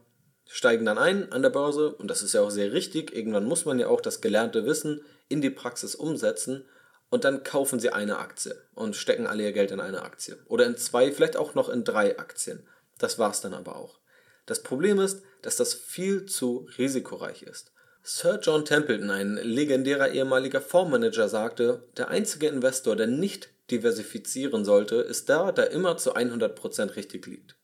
steigen 0.48 0.84
dann 0.84 0.98
ein 0.98 1.32
an 1.32 1.42
der 1.42 1.50
Börse 1.50 1.94
und 1.94 2.08
das 2.08 2.22
ist 2.22 2.34
ja 2.34 2.42
auch 2.42 2.50
sehr 2.50 2.72
richtig. 2.72 3.14
Irgendwann 3.14 3.44
muss 3.44 3.64
man 3.64 3.78
ja 3.78 3.88
auch 3.88 4.00
das 4.00 4.20
gelernte 4.20 4.64
Wissen 4.64 5.02
in 5.28 5.40
die 5.40 5.50
Praxis 5.50 5.94
umsetzen 5.94 6.64
und 7.10 7.24
dann 7.24 7.42
kaufen 7.42 7.80
sie 7.80 7.90
eine 7.90 8.18
Aktie 8.18 8.56
und 8.74 8.96
stecken 8.96 9.26
alle 9.26 9.42
ihr 9.42 9.52
Geld 9.52 9.70
in 9.70 9.80
eine 9.80 10.02
Aktie. 10.02 10.38
Oder 10.46 10.66
in 10.66 10.76
zwei, 10.76 11.12
vielleicht 11.12 11.36
auch 11.36 11.54
noch 11.54 11.68
in 11.68 11.84
drei 11.84 12.18
Aktien. 12.18 12.66
Das 12.98 13.18
war's 13.18 13.40
dann 13.40 13.54
aber 13.54 13.76
auch. 13.76 13.98
Das 14.46 14.62
Problem 14.62 15.00
ist, 15.00 15.22
dass 15.42 15.56
das 15.56 15.74
viel 15.74 16.26
zu 16.26 16.68
risikoreich 16.78 17.42
ist. 17.42 17.72
Sir 18.02 18.38
John 18.40 18.64
Templeton, 18.64 19.10
ein 19.10 19.34
legendärer 19.34 20.10
ehemaliger 20.10 20.60
Fondsmanager, 20.60 21.28
sagte, 21.28 21.88
der 21.96 22.08
einzige 22.08 22.46
Investor, 22.46 22.94
der 22.94 23.08
nicht 23.08 23.50
diversifizieren 23.70 24.64
sollte, 24.64 24.96
ist 24.96 25.28
der, 25.28 25.50
der 25.50 25.72
immer 25.72 25.96
zu 25.96 26.14
100% 26.14 26.94
richtig 26.94 27.26
liegt. 27.26 27.56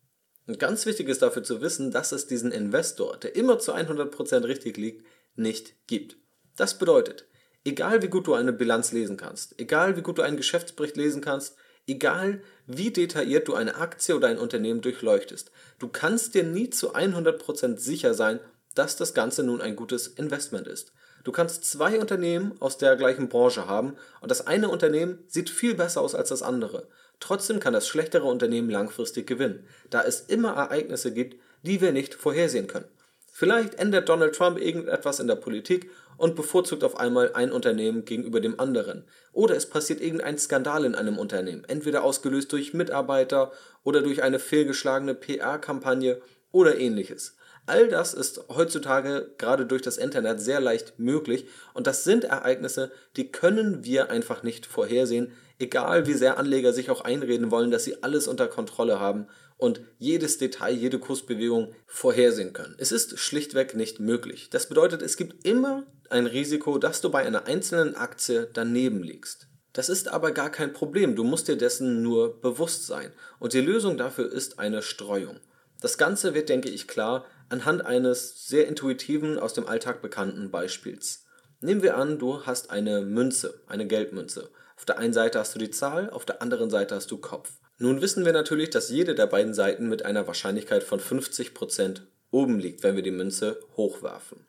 Und 0.47 0.59
ganz 0.59 0.87
wichtig 0.87 1.09
ist 1.09 1.23
dafür 1.23 1.43
zu 1.43 1.61
wissen, 1.61 1.91
dass 1.91 2.13
es 2.13 2.27
diesen 2.27 2.53
Investor, 2.53 3.17
der 3.17 3.37
immer 3.37 3.59
zu 3.59 3.75
100% 3.75 4.45
richtig 4.45 4.77
liegt, 4.77 5.07
nicht 5.37 5.75
gibt. 5.87 6.17
Das 6.57 6.79
bedeutet, 6.79 7.27
Egal 7.65 8.03
wie 8.03 8.09
gut 8.09 8.27
du 8.27 8.35
eine 8.35 8.53
Bilanz 8.53 8.91
lesen 8.91 9.17
kannst, 9.17 9.59
egal 9.61 9.97
wie 9.97 10.03
gut 10.03 10.19
du 10.19 10.23
einen 10.23 10.37
Geschäftsbericht 10.37 10.97
lesen 10.97 11.21
kannst, 11.21 11.55
egal 11.87 12.43
wie 12.67 12.91
detailliert 12.91 13.47
du 13.47 13.55
eine 13.55 13.77
Aktie 13.77 14.17
oder 14.17 14.27
ein 14.27 14.39
Unternehmen 14.39 14.81
durchleuchtest, 14.81 15.53
du 15.79 15.87
kannst 15.87 16.35
dir 16.35 16.43
nie 16.43 16.71
zu 16.71 16.95
100% 16.97 17.79
sicher 17.79 18.15
sein, 18.15 18.41
dass 18.75 18.97
das 18.97 19.15
Ganze 19.15 19.45
nun 19.45 19.61
ein 19.61 19.77
gutes 19.77 20.09
Investment 20.09 20.67
ist. 20.67 20.93
Du 21.23 21.31
kannst 21.31 21.65
zwei 21.65 22.01
Unternehmen 22.01 22.57
aus 22.59 22.79
der 22.79 22.97
gleichen 22.97 23.29
Branche 23.29 23.69
haben 23.69 23.95
und 24.21 24.31
das 24.31 24.45
eine 24.49 24.69
Unternehmen 24.69 25.23
sieht 25.29 25.49
viel 25.49 25.77
besser 25.77 26.01
aus 26.01 26.17
als 26.17 26.31
das 26.31 26.43
andere. 26.43 26.89
Trotzdem 27.23 27.61
kann 27.61 27.73
das 27.73 27.87
schlechtere 27.87 28.25
Unternehmen 28.25 28.69
langfristig 28.69 29.29
gewinnen, 29.29 29.65
da 29.91 30.03
es 30.03 30.23
immer 30.23 30.55
Ereignisse 30.55 31.15
gibt, 31.15 31.41
die 31.63 31.81
wir 31.81 31.93
nicht 31.93 32.15
vorhersehen 32.15 32.67
können. 32.67 32.89
Vielleicht 33.31 33.77
ändert 33.77 34.09
Donald 34.09 34.35
Trump 34.35 34.59
irgendetwas 34.59 35.21
in 35.21 35.29
der 35.29 35.37
Politik 35.37 35.89
und 36.17 36.35
bevorzugt 36.35 36.83
auf 36.83 36.97
einmal 36.97 37.33
ein 37.35 37.53
Unternehmen 37.53 38.05
gegenüber 38.05 38.41
dem 38.41 38.59
anderen. 38.59 39.05
Oder 39.33 39.55
es 39.55 39.71
passiert 39.71 40.01
irgendein 40.01 40.37
Skandal 40.37 40.85
in 40.85 40.97
einem 40.97 41.17
Unternehmen, 41.17 41.63
entweder 41.63 42.03
ausgelöst 42.03 42.51
durch 42.51 42.75
Mitarbeiter 42.75 43.53
oder 43.85 44.03
durch 44.03 44.25
eine 44.25 44.41
fehlgeschlagene 44.41 45.15
PR-Kampagne 45.15 46.21
oder 46.51 46.77
ähnliches. 46.77 47.37
All 47.67 47.89
das 47.89 48.13
ist 48.13 48.45
heutzutage 48.49 49.35
gerade 49.39 49.67
durch 49.67 49.83
das 49.83 49.97
Internet 49.97 50.41
sehr 50.41 50.61
leicht 50.61 50.99
möglich 50.99 51.47
und 51.75 51.87
das 51.87 52.03
sind 52.03 52.25
Ereignisse, 52.25 52.91
die 53.17 53.31
können 53.31 53.85
wir 53.85 54.11
einfach 54.11 54.43
nicht 54.43 54.67
vorhersehen, 54.67 55.33
egal 55.61 56.07
wie 56.07 56.15
sehr 56.15 56.39
Anleger 56.39 56.73
sich 56.73 56.91
auch 56.91 57.03
einreden 57.03 57.53
wollen, 57.53 57.71
dass 57.71 57.85
sie 57.85 58.03
alles 58.03 58.27
unter 58.27 58.49
Kontrolle 58.49 58.99
haben 58.99 59.29
und 59.59 59.81
jedes 59.99 60.39
Detail, 60.39 60.75
jede 60.75 60.99
Kursbewegung 60.99 61.73
vorhersehen 61.87 62.53
können. 62.53 62.75
Es 62.79 62.91
ist 62.91 63.21
schlichtweg 63.21 63.77
nicht 63.77 64.01
möglich. 64.01 64.51
Das 64.51 64.69
bedeutet, 64.69 65.03
es 65.03 65.17
gibt 65.17 65.47
immer 65.47 65.87
ein 66.11 66.27
Risiko, 66.27 66.79
dass 66.79 67.01
du 67.01 67.11
bei 67.11 67.25
einer 67.25 67.47
einzelnen 67.47 67.95
Aktie 67.95 68.49
daneben 68.53 69.05
liegst. 69.05 69.47
Das 69.73 69.89
ist 69.89 70.09
aber 70.09 70.33
gar 70.33 70.51
kein 70.51 70.73
Problem, 70.73 71.15
du 71.15 71.23
musst 71.23 71.47
dir 71.47 71.57
dessen 71.57 72.03
nur 72.03 72.41
bewusst 72.41 72.87
sein. 72.87 73.13
Und 73.39 73.53
die 73.53 73.61
Lösung 73.61 73.97
dafür 73.97 74.31
ist 74.31 74.59
eine 74.59 74.83
Streuung. 74.83 75.39
Das 75.81 75.97
Ganze 75.97 76.35
wird, 76.35 76.49
denke 76.49 76.69
ich, 76.69 76.87
klar 76.89 77.25
anhand 77.53 77.85
eines 77.85 78.47
sehr 78.49 78.67
intuitiven, 78.67 79.39
aus 79.39 79.53
dem 79.53 79.67
Alltag 79.67 80.01
bekannten 80.01 80.51
Beispiels. 80.51 81.27
Nehmen 81.61 81.83
wir 81.83 81.97
an, 81.97 82.19
du 82.19 82.45
hast 82.45 82.71
eine 82.71 83.03
Münze, 83.03 83.61
eine 83.67 83.87
Geldmünze. 83.87 84.51
Auf 84.77 84.87
der 84.87 84.99
einen 84.99 85.13
Seite 85.13 85.39
hast 85.39 85.55
du 85.55 85.59
die 85.59 85.71
Zahl, 85.71 86.11
auf 86.11 86.25
der 86.25 86.43
anderen 86.43 86.71
Seite 86.71 86.95
hast 86.95 87.11
du 87.11 87.19
Kopf. 87.19 87.53
Nun 87.79 88.01
wissen 88.01 88.25
wir 88.25 88.33
natürlich, 88.33 88.71
dass 88.71 88.89
jede 88.89 89.15
der 89.15 89.27
beiden 89.27 89.55
Seiten 89.55 89.89
mit 89.89 90.05
einer 90.05 90.27
Wahrscheinlichkeit 90.27 90.83
von 90.83 90.99
50% 90.99 92.01
oben 92.31 92.59
liegt, 92.59 92.83
wenn 92.83 92.97
wir 92.97 93.03
die 93.03 93.11
Münze 93.11 93.61
hochwerfen. 93.77 94.47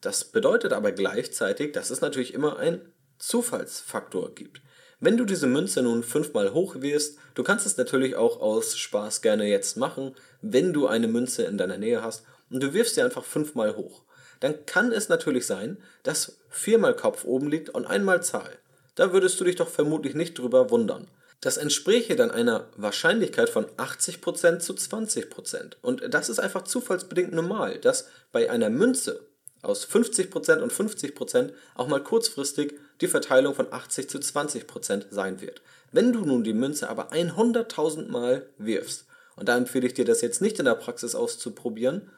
Das 0.00 0.24
bedeutet 0.24 0.72
aber 0.72 0.90
gleichzeitig, 0.92 1.72
dass 1.72 1.90
es 1.90 2.00
natürlich 2.00 2.34
immer 2.34 2.58
einen 2.58 2.92
Zufallsfaktor 3.18 4.34
gibt. 4.34 4.60
Wenn 5.04 5.16
du 5.16 5.24
diese 5.24 5.48
Münze 5.48 5.82
nun 5.82 6.04
fünfmal 6.04 6.54
hoch 6.54 6.76
wirst, 6.78 7.18
du 7.34 7.42
kannst 7.42 7.66
es 7.66 7.76
natürlich 7.76 8.14
auch 8.14 8.40
aus 8.40 8.78
Spaß 8.78 9.20
gerne 9.20 9.48
jetzt 9.48 9.76
machen, 9.76 10.14
wenn 10.42 10.72
du 10.72 10.86
eine 10.86 11.08
Münze 11.08 11.42
in 11.42 11.58
deiner 11.58 11.76
Nähe 11.76 12.04
hast 12.04 12.22
und 12.50 12.62
du 12.62 12.72
wirfst 12.72 12.94
sie 12.94 13.02
einfach 13.02 13.24
fünfmal 13.24 13.74
hoch. 13.74 14.04
Dann 14.38 14.64
kann 14.64 14.92
es 14.92 15.08
natürlich 15.08 15.44
sein, 15.44 15.78
dass 16.04 16.38
viermal 16.50 16.94
Kopf 16.94 17.24
oben 17.24 17.50
liegt 17.50 17.70
und 17.70 17.84
einmal 17.84 18.22
Zahl. 18.22 18.60
Da 18.94 19.12
würdest 19.12 19.40
du 19.40 19.44
dich 19.44 19.56
doch 19.56 19.68
vermutlich 19.68 20.14
nicht 20.14 20.38
drüber 20.38 20.70
wundern. 20.70 21.08
Das 21.40 21.56
entspräche 21.56 22.14
dann 22.14 22.30
einer 22.30 22.68
Wahrscheinlichkeit 22.76 23.50
von 23.50 23.66
80% 23.66 24.60
zu 24.60 24.74
20%. 24.74 25.78
Und 25.82 26.14
das 26.14 26.28
ist 26.28 26.38
einfach 26.38 26.62
zufallsbedingt 26.62 27.32
normal, 27.32 27.78
dass 27.78 28.06
bei 28.30 28.48
einer 28.48 28.70
Münze 28.70 29.26
aus 29.62 29.84
50% 29.84 30.60
und 30.60 30.72
50% 30.72 31.52
auch 31.74 31.88
mal 31.88 32.02
kurzfristig 32.02 32.74
die 33.02 33.08
Verteilung 33.08 33.54
von 33.54 33.72
80 33.72 34.08
zu 34.08 34.18
20% 34.18 35.06
sein 35.10 35.40
wird. 35.40 35.60
Wenn 35.90 36.12
du 36.12 36.24
nun 36.24 36.44
die 36.44 36.54
Münze 36.54 36.88
aber 36.88 37.12
100.000 37.12 38.08
Mal 38.08 38.46
wirfst, 38.56 39.06
und 39.36 39.48
da 39.48 39.56
empfehle 39.56 39.86
ich 39.86 39.94
dir 39.94 40.04
das 40.04 40.20
jetzt 40.20 40.40
nicht 40.40 40.58
in 40.58 40.64
der 40.64 40.74
Praxis 40.74 41.14
auszuprobieren, 41.14 42.10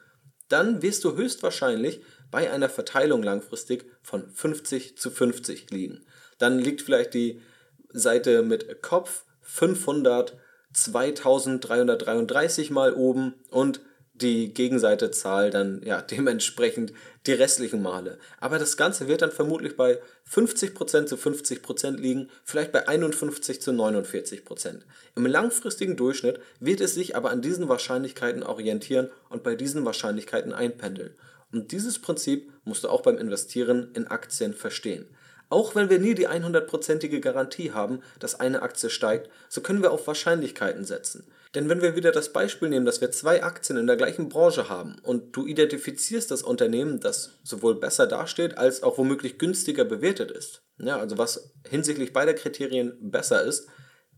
dann 0.48 0.82
wirst 0.82 1.04
du 1.04 1.16
höchstwahrscheinlich 1.16 2.02
bei 2.30 2.50
einer 2.50 2.68
Verteilung 2.68 3.22
langfristig 3.22 3.86
von 4.02 4.28
50 4.28 4.98
zu 4.98 5.10
50 5.10 5.70
liegen. 5.70 6.04
Dann 6.38 6.58
liegt 6.58 6.82
vielleicht 6.82 7.14
die 7.14 7.40
Seite 7.92 8.42
mit 8.42 8.82
Kopf 8.82 9.24
500 9.40 10.36
2333 10.74 12.70
mal 12.70 12.92
oben 12.94 13.34
und 13.50 13.80
die 14.14 14.54
Gegenseite 14.54 15.10
zahlt 15.10 15.54
dann 15.54 15.82
ja 15.84 16.00
dementsprechend 16.10 16.92
die 17.26 17.32
restlichen 17.32 17.82
Male. 17.82 18.18
Aber 18.40 18.58
das 18.58 18.76
Ganze 18.76 19.08
wird 19.08 19.22
dann 19.22 19.32
vermutlich 19.32 19.76
bei 19.76 19.98
50% 20.30 21.06
zu 21.06 21.16
50% 21.16 21.96
liegen, 21.96 22.28
vielleicht 22.44 22.72
bei 22.72 22.86
51 22.86 23.60
zu 23.60 23.72
49%. 23.72 24.80
Im 25.16 25.26
langfristigen 25.26 25.96
Durchschnitt 25.96 26.40
wird 26.60 26.80
es 26.80 26.94
sich 26.94 27.16
aber 27.16 27.30
an 27.30 27.42
diesen 27.42 27.68
Wahrscheinlichkeiten 27.68 28.42
orientieren 28.42 29.10
und 29.28 29.42
bei 29.42 29.54
diesen 29.54 29.84
Wahrscheinlichkeiten 29.84 30.52
einpendeln. 30.52 31.14
Und 31.52 31.72
dieses 31.72 32.00
Prinzip 32.00 32.50
musst 32.64 32.84
du 32.84 32.88
auch 32.88 33.02
beim 33.02 33.16
Investieren 33.16 33.90
in 33.94 34.08
Aktien 34.08 34.54
verstehen. 34.54 35.06
Auch 35.50 35.74
wenn 35.74 35.88
wir 35.88 35.98
nie 35.98 36.14
die 36.14 36.28
100%ige 36.28 37.20
Garantie 37.20 37.72
haben, 37.72 38.00
dass 38.18 38.40
eine 38.40 38.62
Aktie 38.62 38.90
steigt, 38.90 39.30
so 39.48 39.60
können 39.60 39.82
wir 39.82 39.92
auf 39.92 40.06
Wahrscheinlichkeiten 40.06 40.84
setzen. 40.84 41.24
Denn 41.54 41.68
wenn 41.68 41.82
wir 41.82 41.94
wieder 41.94 42.10
das 42.10 42.32
Beispiel 42.32 42.68
nehmen, 42.68 42.84
dass 42.84 43.00
wir 43.00 43.12
zwei 43.12 43.44
Aktien 43.44 43.78
in 43.78 43.86
der 43.86 43.96
gleichen 43.96 44.28
Branche 44.28 44.68
haben 44.68 44.96
und 45.02 45.36
du 45.36 45.46
identifizierst 45.46 46.30
das 46.30 46.42
Unternehmen, 46.42 46.98
das 47.00 47.38
sowohl 47.44 47.78
besser 47.78 48.06
dasteht 48.06 48.58
als 48.58 48.82
auch 48.82 48.98
womöglich 48.98 49.38
günstiger 49.38 49.84
bewertet 49.84 50.30
ist, 50.30 50.62
ja, 50.78 50.98
also 50.98 51.16
was 51.16 51.52
hinsichtlich 51.68 52.12
beider 52.12 52.34
Kriterien 52.34 52.96
besser 53.00 53.42
ist, 53.42 53.68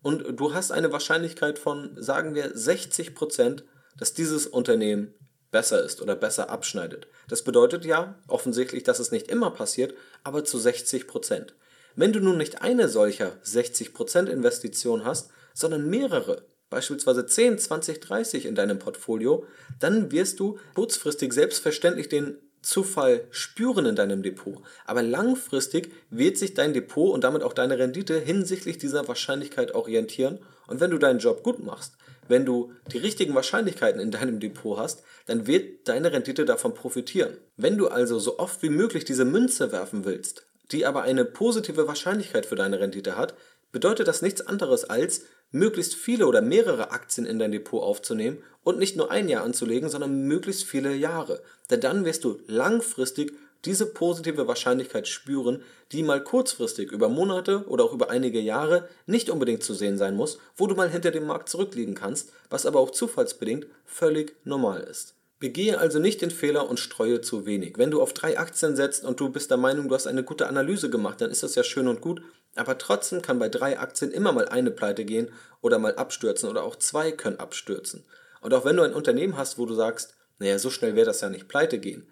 und 0.03 0.39
du 0.39 0.55
hast 0.55 0.71
eine 0.71 0.93
Wahrscheinlichkeit 0.93 1.59
von, 1.59 1.97
sagen 2.01 2.35
wir, 2.35 2.55
60%, 2.55 3.65
dass 3.99 4.15
dieses 4.15 4.47
Unternehmen 4.47 5.15
besser 5.51 5.83
ist 5.83 6.01
oder 6.01 6.15
besser 6.15 6.49
abschneidet. 6.49 7.09
Das 7.29 7.43
bedeutet 7.43 7.85
ja 7.85 8.19
offensichtlich, 8.29 8.85
dass 8.85 9.01
es 9.01 9.11
nicht 9.11 9.29
immer 9.29 9.51
passiert, 9.51 9.95
aber 10.23 10.45
zu 10.45 10.59
60%. 10.59 11.49
Wenn 11.97 12.13
du 12.13 12.21
nun 12.21 12.37
nicht 12.37 12.63
eine 12.63 12.89
solcher 12.89 13.33
60% 13.43 14.27
Investition 14.27 15.05
hast, 15.05 15.31
sondern 15.55 15.89
mehrere, 15.89 16.47
beispielsweise 16.71 17.27
10, 17.27 17.59
20, 17.59 18.01
30 18.01 18.47
in 18.47 18.55
deinem 18.55 18.79
Portfolio, 18.79 19.45
dann 19.79 20.11
wirst 20.11 20.41
du 20.41 20.59
kurzfristig 20.75 21.33
selbstverständlich 21.33 22.09
den 22.09 22.39
Zufall 22.63 23.25
spüren 23.31 23.87
in 23.87 23.95
deinem 23.95 24.23
Depot. 24.23 24.61
Aber 24.87 25.03
langfristig 25.03 25.93
wird 26.11 26.37
sich 26.37 26.55
dein 26.55 26.73
Depot 26.73 27.15
und 27.15 27.23
damit 27.23 27.45
auch 27.45 27.53
deine 27.53 27.79
Rendite 27.79 28.19
hinsichtlich 28.19 28.77
dieser 28.77 29.07
Wahrscheinlichkeit 29.07 29.75
orientieren. 29.75 30.41
Und 30.67 30.81
wenn 30.81 30.91
du 30.91 30.99
deinen 30.99 31.21
Job 31.21 31.45
gut 31.45 31.65
machst, 31.65 31.97
wenn 32.27 32.45
du 32.45 32.73
die 32.93 32.99
richtigen 32.99 33.37
Wahrscheinlichkeiten 33.37 34.01
in 34.01 34.11
deinem 34.11 34.41
Depot 34.41 34.77
hast, 34.79 35.05
dann 35.27 35.47
wird 35.47 35.87
deine 35.87 36.11
Rendite 36.11 36.45
davon 36.45 36.75
profitieren. 36.75 37.37
Wenn 37.57 37.79
du 37.79 37.87
also 37.87 38.19
so 38.19 38.41
oft 38.41 38.63
wie 38.63 38.69
möglich 38.69 39.05
diese 39.05 39.25
Münze 39.25 39.71
werfen 39.71 40.05
willst, 40.05 40.45
die 40.73 40.87
aber 40.87 41.03
eine 41.03 41.25
positive 41.25 41.87
Wahrscheinlichkeit 41.87 42.47
für 42.47 42.57
deine 42.57 42.81
Rendite 42.81 43.17
hat, 43.17 43.35
bedeutet 43.71 44.09
das 44.09 44.23
nichts 44.23 44.41
anderes 44.41 44.85
als, 44.85 45.23
möglichst 45.57 45.95
viele 45.95 46.27
oder 46.27 46.43
mehrere 46.43 46.91
Aktien 46.91 47.27
in 47.27 47.39
dein 47.39 47.53
Depot 47.53 47.83
aufzunehmen 47.83 48.39
und 48.63 48.79
nicht 48.79 48.97
nur 48.97 49.11
ein 49.11 49.29
Jahr 49.29 49.45
anzulegen, 49.45 49.89
sondern 49.89 50.27
möglichst 50.27 50.65
viele 50.65 50.95
Jahre. 50.95 51.43
Denn 51.71 51.81
dann 51.81 52.05
wirst 52.05 52.25
du 52.25 52.39
langfristig 52.47 53.33
diese 53.65 53.87
positive 53.87 54.47
Wahrscheinlichkeit 54.47 55.09
spüren, 55.09 55.63
die 55.93 56.03
mal 56.03 56.23
kurzfristig 56.23 56.93
über 56.93 57.09
Monate 57.09 57.65
oder 57.67 57.85
auch 57.85 57.93
über 57.93 58.11
einige 58.11 58.39
Jahre 58.39 58.89
nicht 59.07 59.29
unbedingt 59.29 59.65
zu 59.65 59.75
sehen 59.75 59.99
sein 59.99 60.15
muss, 60.15 60.39
wo 60.57 60.67
du 60.67 60.77
mal 60.77 60.91
hinter 60.91 61.11
dem 61.11 61.27
Markt 61.27 61.49
zurückliegen 61.49 61.95
kannst, 61.95 62.33
was 62.49 62.67
aber 62.67 62.79
auch 62.79 62.91
zufallsbedingt 62.91 63.67
völlig 63.85 64.37
normal 64.45 64.83
ist. 64.83 65.16
Begehe 65.39 65.79
also 65.79 65.99
nicht 65.99 66.23
den 66.23 66.31
Fehler 66.31 66.69
und 66.69 66.81
streue 66.81 67.21
zu 67.21 67.45
wenig. 67.45 67.77
Wenn 67.77 67.91
du 67.91 68.01
auf 68.01 68.15
drei 68.15 68.39
Aktien 68.39 68.75
setzt 68.75 69.05
und 69.05 69.21
du 69.21 69.29
bist 69.29 69.51
der 69.51 69.59
Meinung, 69.59 69.89
du 69.89 69.95
hast 69.95 70.07
eine 70.07 70.25
gute 70.25 70.47
Analyse 70.47 70.89
gemacht, 70.89 71.21
dann 71.21 71.31
ist 71.31 71.43
das 71.43 71.55
ja 71.55 71.63
schön 71.63 71.89
und 71.89 72.01
gut, 72.01 72.23
aber 72.55 72.79
trotzdem 72.79 73.21
kann 73.21 73.39
bei 73.39 73.51
drei 73.51 73.79
Aktien 73.79 74.13
immer 74.13 74.33
mal 74.33 74.49
eine 74.49 74.71
pleite 74.71 75.05
gehen 75.05 75.31
oder 75.61 75.79
mal 75.79 75.95
abstürzen 75.97 76.49
oder 76.49 76.63
auch 76.63 76.77
zwei 76.77 77.13
können 77.13 77.39
abstürzen. 77.39 78.05
Und 78.41 78.55
auch 78.55 78.65
wenn 78.65 78.77
du 78.77 78.83
ein 78.83 78.95
Unternehmen 78.95 79.37
hast, 79.37 79.59
wo 79.59 79.67
du 79.67 79.75
sagst, 79.75 80.15
naja, 80.39 80.59
so 80.59 80.71
schnell 80.71 80.97
wird 80.97 81.07
das 81.07 81.21
ja 81.21 81.29
nicht 81.29 81.49
pleite 81.49 81.79
gehen, 81.79 82.09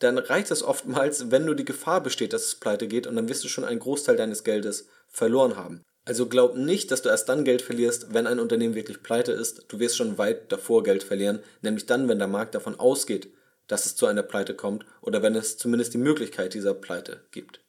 dann 0.00 0.18
reicht 0.18 0.50
es 0.50 0.64
oftmals, 0.64 1.30
wenn 1.30 1.44
nur 1.44 1.54
die 1.54 1.64
Gefahr 1.64 2.02
besteht, 2.02 2.32
dass 2.32 2.46
es 2.46 2.54
pleite 2.56 2.88
geht 2.88 3.06
und 3.06 3.14
dann 3.14 3.28
wirst 3.28 3.44
du 3.44 3.48
schon 3.48 3.64
einen 3.64 3.78
Großteil 3.78 4.16
deines 4.16 4.42
Geldes 4.42 4.88
verloren 5.08 5.56
haben. 5.56 5.84
Also 6.04 6.26
glaub 6.28 6.54
nicht, 6.54 6.90
dass 6.90 7.00
du 7.00 7.08
erst 7.08 7.28
dann 7.28 7.44
Geld 7.44 7.62
verlierst, 7.62 8.12
wenn 8.12 8.26
ein 8.26 8.38
Unternehmen 8.38 8.74
wirklich 8.74 9.02
pleite 9.02 9.32
ist. 9.32 9.64
Du 9.68 9.78
wirst 9.78 9.96
schon 9.96 10.18
weit 10.18 10.52
davor 10.52 10.82
Geld 10.82 11.02
verlieren, 11.02 11.40
nämlich 11.62 11.86
dann, 11.86 12.08
wenn 12.08 12.18
der 12.18 12.28
Markt 12.28 12.54
davon 12.54 12.78
ausgeht, 12.78 13.28
dass 13.68 13.86
es 13.86 13.96
zu 13.96 14.04
einer 14.06 14.22
Pleite 14.22 14.54
kommt 14.54 14.84
oder 15.00 15.22
wenn 15.22 15.34
es 15.34 15.56
zumindest 15.56 15.94
die 15.94 15.98
Möglichkeit 15.98 16.52
dieser 16.52 16.74
Pleite 16.74 17.22
gibt. 17.30 17.60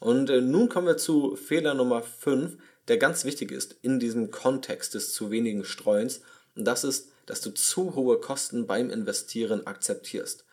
Und 0.00 0.28
äh, 0.30 0.40
nun 0.40 0.68
kommen 0.68 0.88
wir 0.88 0.96
zu 0.96 1.36
Fehler 1.36 1.74
Nummer 1.74 2.02
5, 2.02 2.56
der 2.88 2.98
ganz 2.98 3.24
wichtig 3.24 3.52
ist 3.52 3.76
in 3.82 4.00
diesem 4.00 4.32
Kontext 4.32 4.94
des 4.94 5.12
zu 5.12 5.30
wenigen 5.30 5.64
Streuens. 5.64 6.22
Und 6.56 6.64
das 6.64 6.82
ist, 6.82 7.12
dass 7.26 7.40
du 7.40 7.50
zu 7.50 7.94
hohe 7.94 8.18
Kosten 8.18 8.66
beim 8.66 8.90
Investieren 8.90 9.66
akzeptierst. 9.66 10.44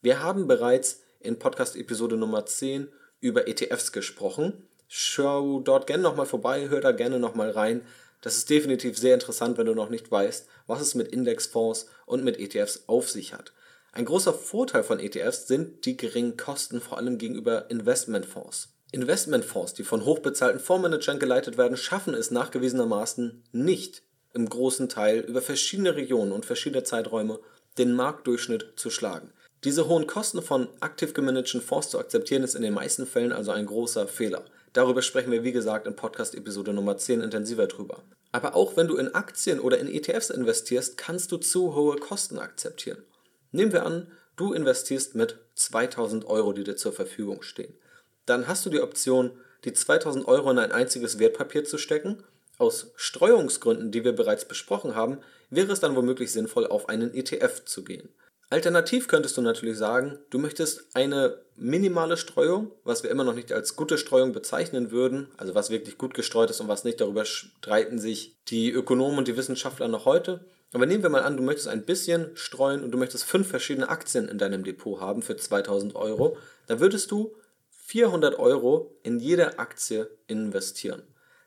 Wir 0.00 0.22
haben 0.22 0.46
bereits 0.46 1.02
in 1.18 1.38
Podcast 1.38 1.76
Episode 1.76 2.16
Nummer 2.16 2.46
10 2.46 2.88
über 3.20 3.48
ETFs 3.48 3.92
gesprochen 3.92 4.66
schau 4.92 5.60
dort 5.60 5.86
gerne 5.86 6.02
nochmal 6.02 6.26
vorbei, 6.26 6.68
hör 6.68 6.80
da 6.80 6.90
gerne 6.90 7.20
nochmal 7.20 7.50
rein. 7.50 7.82
Das 8.22 8.36
ist 8.36 8.50
definitiv 8.50 8.98
sehr 8.98 9.14
interessant, 9.14 9.56
wenn 9.56 9.66
du 9.66 9.74
noch 9.74 9.88
nicht 9.88 10.10
weißt, 10.10 10.48
was 10.66 10.82
es 10.82 10.96
mit 10.96 11.08
Indexfonds 11.08 11.86
und 12.06 12.24
mit 12.24 12.38
ETFs 12.38 12.84
auf 12.88 13.08
sich 13.08 13.32
hat. 13.32 13.52
Ein 13.92 14.04
großer 14.04 14.34
Vorteil 14.34 14.82
von 14.82 14.98
ETFs 14.98 15.46
sind 15.46 15.86
die 15.86 15.96
geringen 15.96 16.36
Kosten, 16.36 16.80
vor 16.80 16.98
allem 16.98 17.18
gegenüber 17.18 17.70
Investmentfonds. 17.70 18.70
Investmentfonds, 18.90 19.74
die 19.74 19.84
von 19.84 20.04
hochbezahlten 20.04 20.60
Fondsmanagern 20.60 21.20
geleitet 21.20 21.56
werden, 21.56 21.76
schaffen 21.76 22.14
es 22.14 22.32
nachgewiesenermaßen 22.32 23.44
nicht, 23.52 24.02
im 24.34 24.48
großen 24.48 24.88
Teil 24.88 25.20
über 25.20 25.40
verschiedene 25.40 25.94
Regionen 25.94 26.32
und 26.32 26.46
verschiedene 26.46 26.82
Zeiträume 26.82 27.38
den 27.78 27.92
Marktdurchschnitt 27.92 28.72
zu 28.76 28.90
schlagen. 28.90 29.32
Diese 29.64 29.88
hohen 29.88 30.06
Kosten 30.06 30.40
von 30.40 30.68
aktiv 30.80 31.12
gemanagten 31.12 31.60
Fonds 31.60 31.90
zu 31.90 31.98
akzeptieren, 31.98 32.42
ist 32.42 32.54
in 32.54 32.62
den 32.62 32.72
meisten 32.72 33.06
Fällen 33.06 33.32
also 33.32 33.50
ein 33.50 33.66
großer 33.66 34.08
Fehler. 34.08 34.42
Darüber 34.72 35.02
sprechen 35.02 35.32
wir, 35.32 35.44
wie 35.44 35.52
gesagt, 35.52 35.86
in 35.86 35.96
Podcast-Episode 35.96 36.72
Nummer 36.72 36.96
10 36.96 37.20
intensiver 37.20 37.66
drüber. 37.66 38.02
Aber 38.32 38.56
auch 38.56 38.78
wenn 38.78 38.86
du 38.86 38.96
in 38.96 39.14
Aktien 39.14 39.60
oder 39.60 39.78
in 39.78 39.86
ETFs 39.88 40.30
investierst, 40.30 40.96
kannst 40.96 41.30
du 41.30 41.36
zu 41.36 41.74
hohe 41.74 41.96
Kosten 41.96 42.38
akzeptieren. 42.38 43.02
Nehmen 43.52 43.72
wir 43.72 43.84
an, 43.84 44.10
du 44.36 44.54
investierst 44.54 45.14
mit 45.14 45.36
2000 45.56 46.24
Euro, 46.24 46.54
die 46.54 46.64
dir 46.64 46.76
zur 46.76 46.92
Verfügung 46.92 47.42
stehen. 47.42 47.74
Dann 48.24 48.48
hast 48.48 48.64
du 48.64 48.70
die 48.70 48.80
Option, 48.80 49.32
die 49.64 49.74
2000 49.74 50.26
Euro 50.26 50.50
in 50.52 50.58
ein 50.58 50.72
einziges 50.72 51.18
Wertpapier 51.18 51.64
zu 51.64 51.76
stecken. 51.76 52.22
Aus 52.56 52.92
Streuungsgründen, 52.96 53.90
die 53.90 54.04
wir 54.04 54.12
bereits 54.12 54.46
besprochen 54.46 54.94
haben, 54.94 55.18
wäre 55.50 55.72
es 55.72 55.80
dann 55.80 55.96
womöglich 55.96 56.32
sinnvoll, 56.32 56.66
auf 56.66 56.88
einen 56.88 57.12
ETF 57.12 57.66
zu 57.66 57.84
gehen. 57.84 58.08
Alternativ 58.50 59.06
könntest 59.06 59.36
du 59.36 59.42
natürlich 59.42 59.78
sagen, 59.78 60.18
du 60.30 60.40
möchtest 60.40 60.96
eine 60.96 61.38
minimale 61.54 62.16
Streuung, 62.16 62.72
was 62.82 63.04
wir 63.04 63.10
immer 63.10 63.22
noch 63.22 63.34
nicht 63.34 63.52
als 63.52 63.76
gute 63.76 63.96
Streuung 63.96 64.32
bezeichnen 64.32 64.90
würden, 64.90 65.28
also 65.36 65.54
was 65.54 65.70
wirklich 65.70 65.98
gut 65.98 66.14
gestreut 66.14 66.50
ist 66.50 66.60
und 66.60 66.66
was 66.66 66.82
nicht, 66.82 67.00
darüber 67.00 67.24
streiten 67.24 68.00
sich 68.00 68.36
die 68.48 68.72
Ökonomen 68.72 69.18
und 69.18 69.28
die 69.28 69.36
Wissenschaftler 69.36 69.86
noch 69.86 70.04
heute. 70.04 70.44
Aber 70.72 70.84
nehmen 70.84 71.04
wir 71.04 71.10
mal 71.10 71.22
an, 71.22 71.36
du 71.36 71.44
möchtest 71.44 71.68
ein 71.68 71.84
bisschen 71.84 72.32
streuen 72.34 72.82
und 72.82 72.90
du 72.90 72.98
möchtest 72.98 73.22
fünf 73.22 73.46
verschiedene 73.46 73.88
Aktien 73.88 74.28
in 74.28 74.38
deinem 74.38 74.64
Depot 74.64 75.00
haben 75.00 75.22
für 75.22 75.36
2000 75.36 75.94
Euro, 75.94 76.36
dann 76.66 76.80
würdest 76.80 77.12
du 77.12 77.36
400 77.70 78.36
Euro 78.40 78.96
in 79.04 79.20
jede 79.20 79.60
Aktie 79.60 80.10
investieren. 80.26 81.02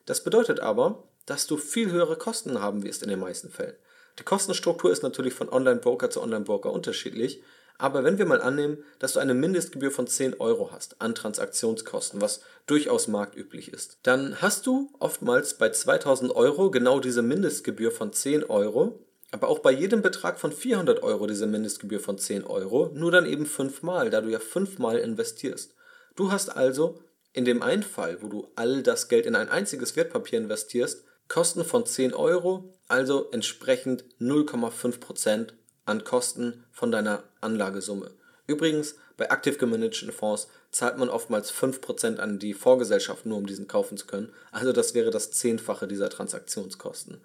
Das 0.05 0.23
bedeutet 0.23 0.61
aber, 0.61 1.03
dass 1.25 1.47
du 1.47 1.57
viel 1.57 1.91
höhere 1.91 2.17
Kosten 2.17 2.61
haben 2.61 2.83
wirst 2.83 3.03
in 3.03 3.09
den 3.09 3.19
meisten 3.19 3.49
Fällen. 3.49 3.75
Die 4.19 4.23
Kostenstruktur 4.23 4.91
ist 4.91 5.03
natürlich 5.03 5.33
von 5.33 5.49
Online-Broker 5.49 6.09
zu 6.09 6.21
Online-Broker 6.21 6.71
unterschiedlich, 6.71 7.41
aber 7.77 8.03
wenn 8.03 8.17
wir 8.17 8.25
mal 8.25 8.41
annehmen, 8.41 8.77
dass 8.99 9.13
du 9.13 9.19
eine 9.19 9.33
Mindestgebühr 9.33 9.91
von 9.91 10.07
10 10.07 10.39
Euro 10.39 10.71
hast 10.71 11.01
an 11.01 11.15
Transaktionskosten, 11.15 12.21
was 12.21 12.41
durchaus 12.67 13.07
marktüblich 13.07 13.73
ist, 13.73 13.97
dann 14.03 14.41
hast 14.41 14.67
du 14.67 14.91
oftmals 14.99 15.57
bei 15.57 15.69
2000 15.69 16.35
Euro 16.35 16.69
genau 16.69 16.99
diese 16.99 17.23
Mindestgebühr 17.23 17.91
von 17.91 18.13
10 18.13 18.43
Euro, 18.43 18.99
aber 19.31 19.47
auch 19.47 19.59
bei 19.59 19.71
jedem 19.71 20.03
Betrag 20.03 20.39
von 20.39 20.51
400 20.51 21.01
Euro 21.01 21.25
diese 21.25 21.47
Mindestgebühr 21.47 21.99
von 21.99 22.19
10 22.19 22.43
Euro, 22.43 22.91
nur 22.93 23.11
dann 23.11 23.25
eben 23.25 23.47
fünfmal, 23.47 24.11
da 24.11 24.21
du 24.21 24.29
ja 24.29 24.39
fünfmal 24.39 24.99
investierst. 24.99 25.73
Du 26.15 26.31
hast 26.31 26.55
also 26.55 26.99
in 27.33 27.45
dem 27.45 27.63
einen 27.63 27.81
Fall, 27.81 28.21
wo 28.21 28.27
du 28.27 28.47
all 28.55 28.83
das 28.83 29.07
Geld 29.07 29.25
in 29.25 29.35
ein 29.35 29.49
einziges 29.49 29.95
Wertpapier 29.95 30.37
investierst, 30.37 31.03
Kosten 31.27 31.65
von 31.65 31.85
10 31.85 32.13
Euro, 32.13 32.77
also 32.87 33.29
entsprechend 33.31 34.05
0,5% 34.19 35.53
an 35.85 36.03
Kosten 36.03 36.63
von 36.71 36.91
deiner 36.91 37.23
Anlagesumme. 37.41 38.11
Übrigens, 38.47 38.95
bei 39.15 39.31
aktiv 39.31 39.57
gemanagten 39.57 40.11
Fonds 40.11 40.47
zahlt 40.71 40.97
man 40.97 41.09
oftmals 41.09 41.53
5% 41.53 42.17
an 42.17 42.39
die 42.39 42.53
Vorgesellschaft, 42.53 43.25
nur 43.25 43.37
um 43.37 43.45
diesen 43.45 43.67
kaufen 43.67 43.97
zu 43.97 44.05
können. 44.05 44.33
Also 44.51 44.73
das 44.73 44.93
wäre 44.93 45.11
das 45.11 45.31
Zehnfache 45.31 45.87
dieser 45.87 46.09
Transaktionskosten. 46.09 47.21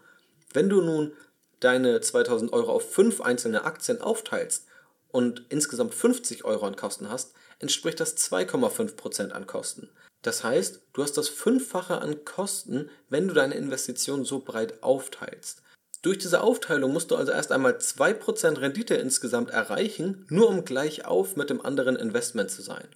Wenn 0.52 0.68
du 0.68 0.80
nun 0.80 1.12
deine 1.60 2.00
2000 2.00 2.52
Euro 2.52 2.72
auf 2.72 2.92
fünf 2.92 3.20
einzelne 3.20 3.64
Aktien 3.64 4.00
aufteilst 4.00 4.66
und 5.10 5.44
insgesamt 5.48 5.94
50 5.94 6.44
Euro 6.44 6.66
an 6.66 6.76
Kosten 6.76 7.10
hast, 7.10 7.32
entspricht 7.58 8.00
das 8.00 8.16
2,5% 8.16 9.30
an 9.30 9.46
Kosten. 9.46 9.88
Das 10.22 10.42
heißt, 10.42 10.82
du 10.92 11.02
hast 11.02 11.16
das 11.16 11.28
Fünffache 11.28 12.00
an 12.00 12.24
Kosten, 12.24 12.90
wenn 13.08 13.28
du 13.28 13.34
deine 13.34 13.54
Investition 13.54 14.24
so 14.24 14.40
breit 14.40 14.82
aufteilst. 14.82 15.62
Durch 16.02 16.18
diese 16.18 16.42
Aufteilung 16.42 16.92
musst 16.92 17.10
du 17.10 17.16
also 17.16 17.32
erst 17.32 17.50
einmal 17.50 17.74
2% 17.74 18.60
Rendite 18.60 18.94
insgesamt 18.94 19.50
erreichen, 19.50 20.26
nur 20.28 20.48
um 20.48 20.64
gleich 20.64 21.06
auf 21.06 21.36
mit 21.36 21.50
dem 21.50 21.64
anderen 21.64 21.96
Investment 21.96 22.50
zu 22.50 22.62
sein. 22.62 22.88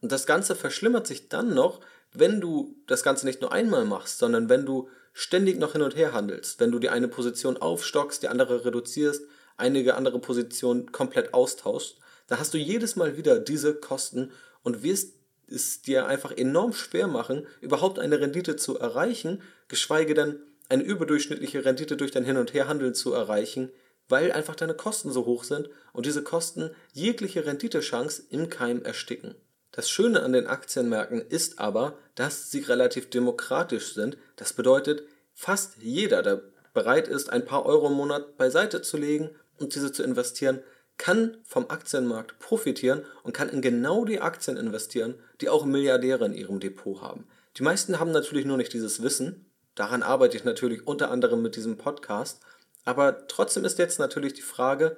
Und 0.00 0.12
das 0.12 0.26
Ganze 0.26 0.54
verschlimmert 0.54 1.06
sich 1.06 1.28
dann 1.28 1.54
noch, 1.54 1.80
wenn 2.12 2.40
du 2.40 2.76
das 2.86 3.02
Ganze 3.02 3.24
nicht 3.24 3.40
nur 3.40 3.52
einmal 3.52 3.84
machst, 3.84 4.18
sondern 4.18 4.48
wenn 4.48 4.66
du 4.66 4.88
ständig 5.14 5.58
noch 5.58 5.72
hin 5.72 5.82
und 5.82 5.96
her 5.96 6.12
handelst, 6.12 6.60
wenn 6.60 6.70
du 6.70 6.78
die 6.78 6.90
eine 6.90 7.08
Position 7.08 7.56
aufstockst, 7.56 8.22
die 8.22 8.28
andere 8.28 8.64
reduzierst, 8.64 9.22
einige 9.56 9.94
andere 9.94 10.18
Positionen 10.18 10.92
komplett 10.92 11.32
austauschst, 11.32 11.98
dann 12.26 12.38
hast 12.38 12.52
du 12.52 12.58
jedes 12.58 12.96
Mal 12.96 13.16
wieder 13.16 13.38
diese 13.38 13.74
Kosten 13.74 14.30
und 14.62 14.82
wirst 14.82 15.14
es 15.52 15.82
dir 15.82 16.06
einfach 16.06 16.32
enorm 16.32 16.72
schwer 16.72 17.06
machen, 17.06 17.46
überhaupt 17.60 17.98
eine 17.98 18.20
Rendite 18.20 18.56
zu 18.56 18.78
erreichen, 18.78 19.42
geschweige 19.68 20.14
denn 20.14 20.40
eine 20.68 20.82
überdurchschnittliche 20.82 21.64
Rendite 21.64 21.96
durch 21.96 22.10
dein 22.10 22.24
Hin- 22.24 22.38
und 22.38 22.54
Herhandeln 22.54 22.94
zu 22.94 23.12
erreichen, 23.12 23.70
weil 24.08 24.32
einfach 24.32 24.56
deine 24.56 24.74
Kosten 24.74 25.12
so 25.12 25.26
hoch 25.26 25.44
sind 25.44 25.70
und 25.92 26.06
diese 26.06 26.22
Kosten 26.22 26.70
jegliche 26.92 27.46
Renditechance 27.46 28.24
im 28.30 28.48
Keim 28.48 28.82
ersticken. 28.82 29.34
Das 29.70 29.88
Schöne 29.88 30.22
an 30.22 30.32
den 30.32 30.46
Aktienmärkten 30.46 31.22
ist 31.22 31.58
aber, 31.58 31.96
dass 32.14 32.50
sie 32.50 32.60
relativ 32.60 33.08
demokratisch 33.08 33.94
sind. 33.94 34.18
Das 34.36 34.52
bedeutet, 34.52 35.02
fast 35.32 35.78
jeder, 35.80 36.22
der 36.22 36.42
bereit 36.74 37.08
ist, 37.08 37.30
ein 37.30 37.44
paar 37.44 37.64
Euro 37.64 37.88
im 37.88 37.94
Monat 37.94 38.36
beiseite 38.36 38.82
zu 38.82 38.98
legen 38.98 39.30
und 39.58 39.74
diese 39.74 39.92
zu 39.92 40.02
investieren, 40.02 40.62
kann 40.98 41.36
vom 41.44 41.68
Aktienmarkt 41.70 42.38
profitieren 42.38 43.04
und 43.22 43.32
kann 43.32 43.48
in 43.48 43.62
genau 43.62 44.04
die 44.04 44.20
Aktien 44.20 44.56
investieren, 44.56 45.14
die 45.40 45.48
auch 45.48 45.64
Milliardäre 45.64 46.26
in 46.26 46.34
ihrem 46.34 46.60
Depot 46.60 47.00
haben. 47.00 47.26
Die 47.56 47.62
meisten 47.62 47.98
haben 47.98 48.12
natürlich 48.12 48.46
nur 48.46 48.56
nicht 48.56 48.72
dieses 48.72 49.02
Wissen. 49.02 49.46
Daran 49.74 50.02
arbeite 50.02 50.36
ich 50.36 50.44
natürlich 50.44 50.86
unter 50.86 51.10
anderem 51.10 51.42
mit 51.42 51.56
diesem 51.56 51.76
Podcast. 51.76 52.40
Aber 52.84 53.26
trotzdem 53.26 53.64
ist 53.64 53.78
jetzt 53.78 53.98
natürlich 53.98 54.34
die 54.34 54.42
Frage, 54.42 54.96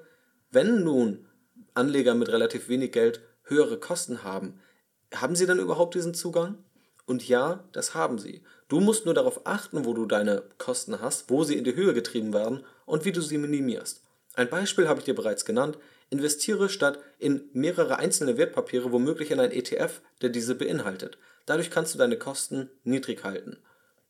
wenn 0.51 0.85
nun 0.85 1.27
Anleger 1.75 2.15
mit 2.15 2.29
relativ 2.29 2.69
wenig 2.69 2.93
Geld 2.93 3.21
höhere 3.45 3.79
Kosten 3.79 4.23
haben, 4.23 4.61
haben 5.15 5.37
sie 5.37 5.47
dann 5.47 5.59
überhaupt 5.59 5.95
diesen 5.95 6.15
Zugang? 6.15 6.59
Und 7.07 7.29
ja, 7.29 7.65
das 7.73 7.95
haben 7.95 8.19
sie. 8.19 8.43
Du 8.69 8.81
musst 8.81 9.05
nur 9.05 9.15
darauf 9.15 9.47
achten, 9.47 9.85
wo 9.85 9.93
du 9.93 10.07
deine 10.07 10.43
Kosten 10.59 11.01
hast, 11.01 11.29
wo 11.29 11.45
sie 11.45 11.57
in 11.57 11.65
die 11.65 11.77
Höhe 11.77 11.93
getrieben 11.93 12.33
werden 12.33 12.65
und 12.87 13.05
wie 13.05 13.13
du 13.13 13.21
sie 13.21 13.37
minimierst. 13.37 14.04
Ein 14.35 14.51
Beispiel 14.51 14.88
habe 14.88 15.01
ich 15.01 15.05
dir 15.05 15.14
bereits 15.14 15.44
genannt. 15.44 15.79
Investiere 16.11 16.68
statt 16.68 16.99
in 17.18 17.49
mehrere 17.53 17.99
einzelne 17.99 18.37
Wertpapiere 18.37 18.92
womöglich 18.92 19.31
in 19.31 19.40
ein 19.40 19.53
ETF, 19.53 20.01
der 20.23 20.29
diese 20.29 20.55
beinhaltet. 20.55 21.18
Dadurch 21.47 21.70
kannst 21.70 21.94
du 21.94 21.99
deine 21.99 22.18
Kosten 22.18 22.70
niedrig 22.83 23.25
halten. 23.25 23.59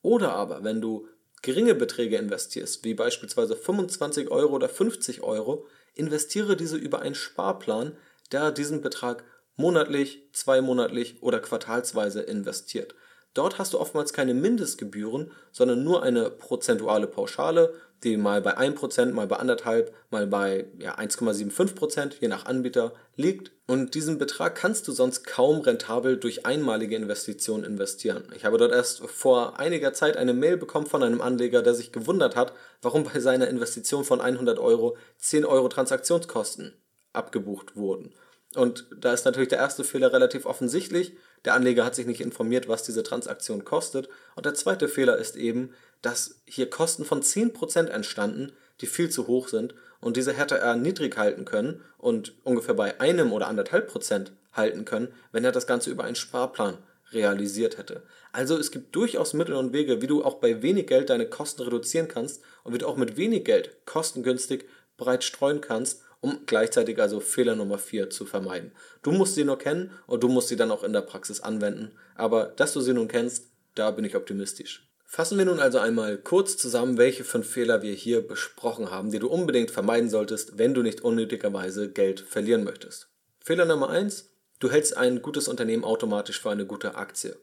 Oder 0.01 0.33
aber, 0.33 0.63
wenn 0.63 0.81
du 0.81 1.07
geringe 1.41 1.75
Beträge 1.75 2.17
investierst, 2.17 2.83
wie 2.83 2.93
beispielsweise 2.93 3.55
25 3.55 4.29
Euro 4.29 4.53
oder 4.55 4.69
50 4.69 5.21
Euro, 5.21 5.67
investiere 5.93 6.55
diese 6.55 6.77
über 6.77 7.01
einen 7.01 7.15
Sparplan, 7.15 7.95
der 8.31 8.51
diesen 8.51 8.81
Betrag 8.81 9.23
monatlich, 9.55 10.27
zweimonatlich 10.33 11.21
oder 11.21 11.39
quartalsweise 11.39 12.21
investiert. 12.21 12.95
Dort 13.33 13.59
hast 13.59 13.73
du 13.73 13.79
oftmals 13.79 14.13
keine 14.13 14.33
Mindestgebühren, 14.33 15.31
sondern 15.51 15.83
nur 15.83 16.03
eine 16.03 16.29
prozentuale 16.31 17.05
Pauschale, 17.05 17.73
die 18.03 18.17
mal 18.17 18.41
bei 18.41 18.57
1%, 18.57 19.13
mal 19.13 19.27
bei 19.27 19.39
1,5%, 19.39 19.91
mal 20.11 20.27
bei 20.27 20.67
ja, 20.79 20.97
1,75%, 20.97 22.13
je 22.19 22.27
nach 22.27 22.45
Anbieter, 22.45 22.93
liegt. 23.15 23.51
Und 23.67 23.95
diesen 23.95 24.19
Betrag 24.19 24.55
kannst 24.55 24.87
du 24.87 24.91
sonst 24.91 25.25
kaum 25.25 25.61
rentabel 25.61 26.17
durch 26.17 26.45
einmalige 26.45 26.95
Investitionen 26.95 27.63
investieren. 27.63 28.31
Ich 28.35 28.45
habe 28.45 28.57
dort 28.57 28.71
erst 28.71 28.99
vor 28.99 29.59
einiger 29.59 29.93
Zeit 29.93 30.17
eine 30.17 30.33
Mail 30.33 30.57
bekommen 30.57 30.85
von 30.85 31.01
einem 31.01 31.21
Anleger, 31.21 31.63
der 31.63 31.73
sich 31.73 31.91
gewundert 31.91 32.35
hat, 32.35 32.53
warum 32.81 33.03
bei 33.03 33.19
seiner 33.19 33.47
Investition 33.47 34.03
von 34.03 34.21
100 34.21 34.59
Euro 34.59 34.97
10 35.17 35.45
Euro 35.45 35.67
Transaktionskosten 35.67 36.73
abgebucht 37.13 37.75
wurden. 37.75 38.13
Und 38.55 38.87
da 38.97 39.13
ist 39.13 39.25
natürlich 39.25 39.49
der 39.49 39.59
erste 39.59 39.83
Fehler 39.83 40.13
relativ 40.13 40.45
offensichtlich. 40.45 41.17
Der 41.45 41.53
Anleger 41.53 41.85
hat 41.85 41.95
sich 41.95 42.07
nicht 42.07 42.21
informiert, 42.21 42.67
was 42.67 42.83
diese 42.83 43.03
Transaktion 43.03 43.63
kostet. 43.63 44.09
Und 44.35 44.45
der 44.45 44.55
zweite 44.55 44.87
Fehler 44.87 45.17
ist 45.17 45.35
eben, 45.35 45.73
dass 46.01 46.41
hier 46.45 46.69
Kosten 46.69 47.05
von 47.05 47.21
10% 47.21 47.87
entstanden, 47.87 48.51
die 48.81 48.87
viel 48.87 49.09
zu 49.09 49.27
hoch 49.27 49.47
sind. 49.47 49.75
Und 50.01 50.17
diese 50.17 50.33
hätte 50.33 50.57
er 50.57 50.75
niedrig 50.75 51.17
halten 51.17 51.45
können 51.45 51.81
und 51.97 52.33
ungefähr 52.43 52.73
bei 52.73 52.99
einem 52.99 53.31
oder 53.31 53.47
anderthalb 53.47 53.87
Prozent 53.87 54.33
halten 54.53 54.85
können, 54.85 55.13
wenn 55.31 55.45
er 55.45 55.51
das 55.51 55.67
Ganze 55.67 55.89
über 55.89 56.03
einen 56.03 56.15
Sparplan 56.15 56.77
realisiert 57.11 57.77
hätte. 57.77 58.03
Also 58.31 58.57
es 58.57 58.71
gibt 58.71 58.95
durchaus 58.95 59.33
Mittel 59.33 59.55
und 59.55 59.73
Wege, 59.73 60.01
wie 60.01 60.07
du 60.07 60.23
auch 60.23 60.35
bei 60.35 60.61
wenig 60.61 60.87
Geld 60.87 61.09
deine 61.09 61.29
Kosten 61.29 61.61
reduzieren 61.61 62.07
kannst 62.07 62.41
und 62.63 62.73
wie 62.73 62.77
du 62.77 62.87
auch 62.87 62.97
mit 62.97 63.17
wenig 63.17 63.45
Geld 63.45 63.85
kostengünstig 63.85 64.65
breit 64.97 65.23
streuen 65.23 65.61
kannst 65.61 66.01
um 66.25 66.39
gleichzeitig 66.47 66.99
also 66.99 67.19
Fehler 67.19 67.55
Nummer 67.55 67.77
4 67.77 68.09
zu 68.09 68.25
vermeiden. 68.25 68.71
Du 69.03 69.11
musst 69.11 69.35
sie 69.35 69.43
nur 69.43 69.59
kennen 69.59 69.91
und 70.07 70.23
du 70.23 70.27
musst 70.27 70.47
sie 70.47 70.55
dann 70.55 70.71
auch 70.71 70.83
in 70.83 70.91
der 70.91 71.01
Praxis 71.01 71.39
anwenden, 71.39 71.91
aber 72.15 72.45
dass 72.45 72.73
du 72.73 72.81
sie 72.81 72.93
nun 72.93 73.07
kennst, 73.07 73.51
da 73.75 73.91
bin 73.91 74.05
ich 74.05 74.15
optimistisch. 74.15 74.89
Fassen 75.05 75.37
wir 75.37 75.45
nun 75.45 75.59
also 75.59 75.77
einmal 75.77 76.17
kurz 76.17 76.57
zusammen, 76.57 76.97
welche 76.97 77.23
fünf 77.23 77.47
Fehler 77.47 77.83
wir 77.83 77.93
hier 77.93 78.27
besprochen 78.27 78.89
haben, 78.89 79.11
die 79.11 79.19
du 79.19 79.27
unbedingt 79.27 79.69
vermeiden 79.69 80.09
solltest, 80.09 80.57
wenn 80.57 80.73
du 80.73 80.81
nicht 80.81 81.01
unnötigerweise 81.01 81.91
Geld 81.91 82.21
verlieren 82.21 82.63
möchtest. 82.63 83.07
Fehler 83.39 83.65
Nummer 83.65 83.89
1, 83.89 84.31
du 84.57 84.71
hältst 84.71 84.97
ein 84.97 85.21
gutes 85.21 85.47
Unternehmen 85.47 85.83
automatisch 85.83 86.41
für 86.41 86.49
eine 86.49 86.65
gute 86.65 86.95
Aktie. 86.95 87.35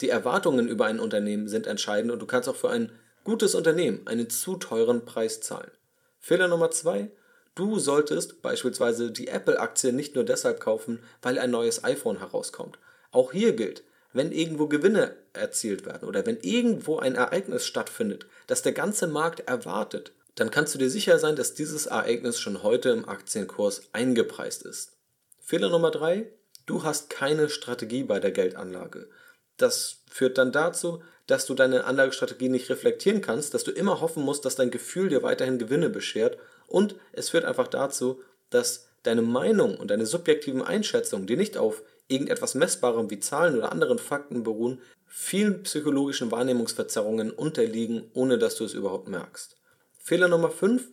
Die 0.00 0.10
Erwartungen 0.10 0.68
über 0.68 0.86
ein 0.86 1.00
Unternehmen 1.00 1.48
sind 1.48 1.66
entscheidend 1.66 2.12
und 2.12 2.20
du 2.20 2.26
kannst 2.26 2.48
auch 2.48 2.54
für 2.54 2.70
ein 2.70 2.92
gutes 3.24 3.56
Unternehmen 3.56 4.06
einen 4.06 4.30
zu 4.30 4.54
teuren 4.54 5.04
Preis 5.04 5.40
zahlen. 5.40 5.72
Fehler 6.20 6.46
Nummer 6.46 6.70
2, 6.70 7.10
Du 7.58 7.80
solltest 7.80 8.40
beispielsweise 8.40 9.10
die 9.10 9.26
Apple-Aktie 9.26 9.92
nicht 9.92 10.14
nur 10.14 10.22
deshalb 10.22 10.60
kaufen, 10.60 11.00
weil 11.22 11.40
ein 11.40 11.50
neues 11.50 11.82
iPhone 11.82 12.20
herauskommt. 12.20 12.78
Auch 13.10 13.32
hier 13.32 13.52
gilt, 13.52 13.82
wenn 14.12 14.30
irgendwo 14.30 14.68
Gewinne 14.68 15.16
erzielt 15.32 15.84
werden 15.84 16.08
oder 16.08 16.24
wenn 16.24 16.38
irgendwo 16.40 16.98
ein 17.00 17.16
Ereignis 17.16 17.66
stattfindet, 17.66 18.26
das 18.46 18.62
der 18.62 18.70
ganze 18.70 19.08
Markt 19.08 19.40
erwartet, 19.40 20.12
dann 20.36 20.52
kannst 20.52 20.72
du 20.72 20.78
dir 20.78 20.88
sicher 20.88 21.18
sein, 21.18 21.34
dass 21.34 21.54
dieses 21.54 21.86
Ereignis 21.86 22.38
schon 22.38 22.62
heute 22.62 22.90
im 22.90 23.08
Aktienkurs 23.08 23.82
eingepreist 23.92 24.62
ist. 24.62 24.92
Fehler 25.40 25.68
Nummer 25.68 25.90
drei: 25.90 26.30
Du 26.64 26.84
hast 26.84 27.10
keine 27.10 27.48
Strategie 27.48 28.04
bei 28.04 28.20
der 28.20 28.30
Geldanlage. 28.30 29.08
Das 29.56 30.04
führt 30.08 30.38
dann 30.38 30.52
dazu, 30.52 31.02
dass 31.26 31.44
du 31.44 31.54
deine 31.54 31.86
Anlagestrategie 31.86 32.50
nicht 32.50 32.70
reflektieren 32.70 33.20
kannst, 33.20 33.52
dass 33.52 33.64
du 33.64 33.72
immer 33.72 34.00
hoffen 34.00 34.22
musst, 34.22 34.44
dass 34.44 34.54
dein 34.54 34.70
Gefühl 34.70 35.08
dir 35.08 35.24
weiterhin 35.24 35.58
Gewinne 35.58 35.90
beschert 35.90 36.38
und 36.68 36.94
es 37.12 37.30
führt 37.30 37.44
einfach 37.44 37.66
dazu, 37.66 38.20
dass 38.50 38.88
deine 39.02 39.22
Meinung 39.22 39.76
und 39.76 39.90
deine 39.90 40.06
subjektiven 40.06 40.62
Einschätzungen, 40.62 41.26
die 41.26 41.36
nicht 41.36 41.56
auf 41.56 41.82
irgendetwas 42.06 42.54
Messbarem 42.54 43.10
wie 43.10 43.20
Zahlen 43.20 43.56
oder 43.56 43.72
anderen 43.72 43.98
Fakten 43.98 44.42
beruhen, 44.44 44.80
vielen 45.06 45.62
psychologischen 45.62 46.30
Wahrnehmungsverzerrungen 46.30 47.30
unterliegen, 47.30 48.10
ohne 48.14 48.38
dass 48.38 48.56
du 48.56 48.64
es 48.64 48.74
überhaupt 48.74 49.08
merkst. 49.08 49.56
Fehler 49.98 50.28
Nummer 50.28 50.50
5, 50.50 50.88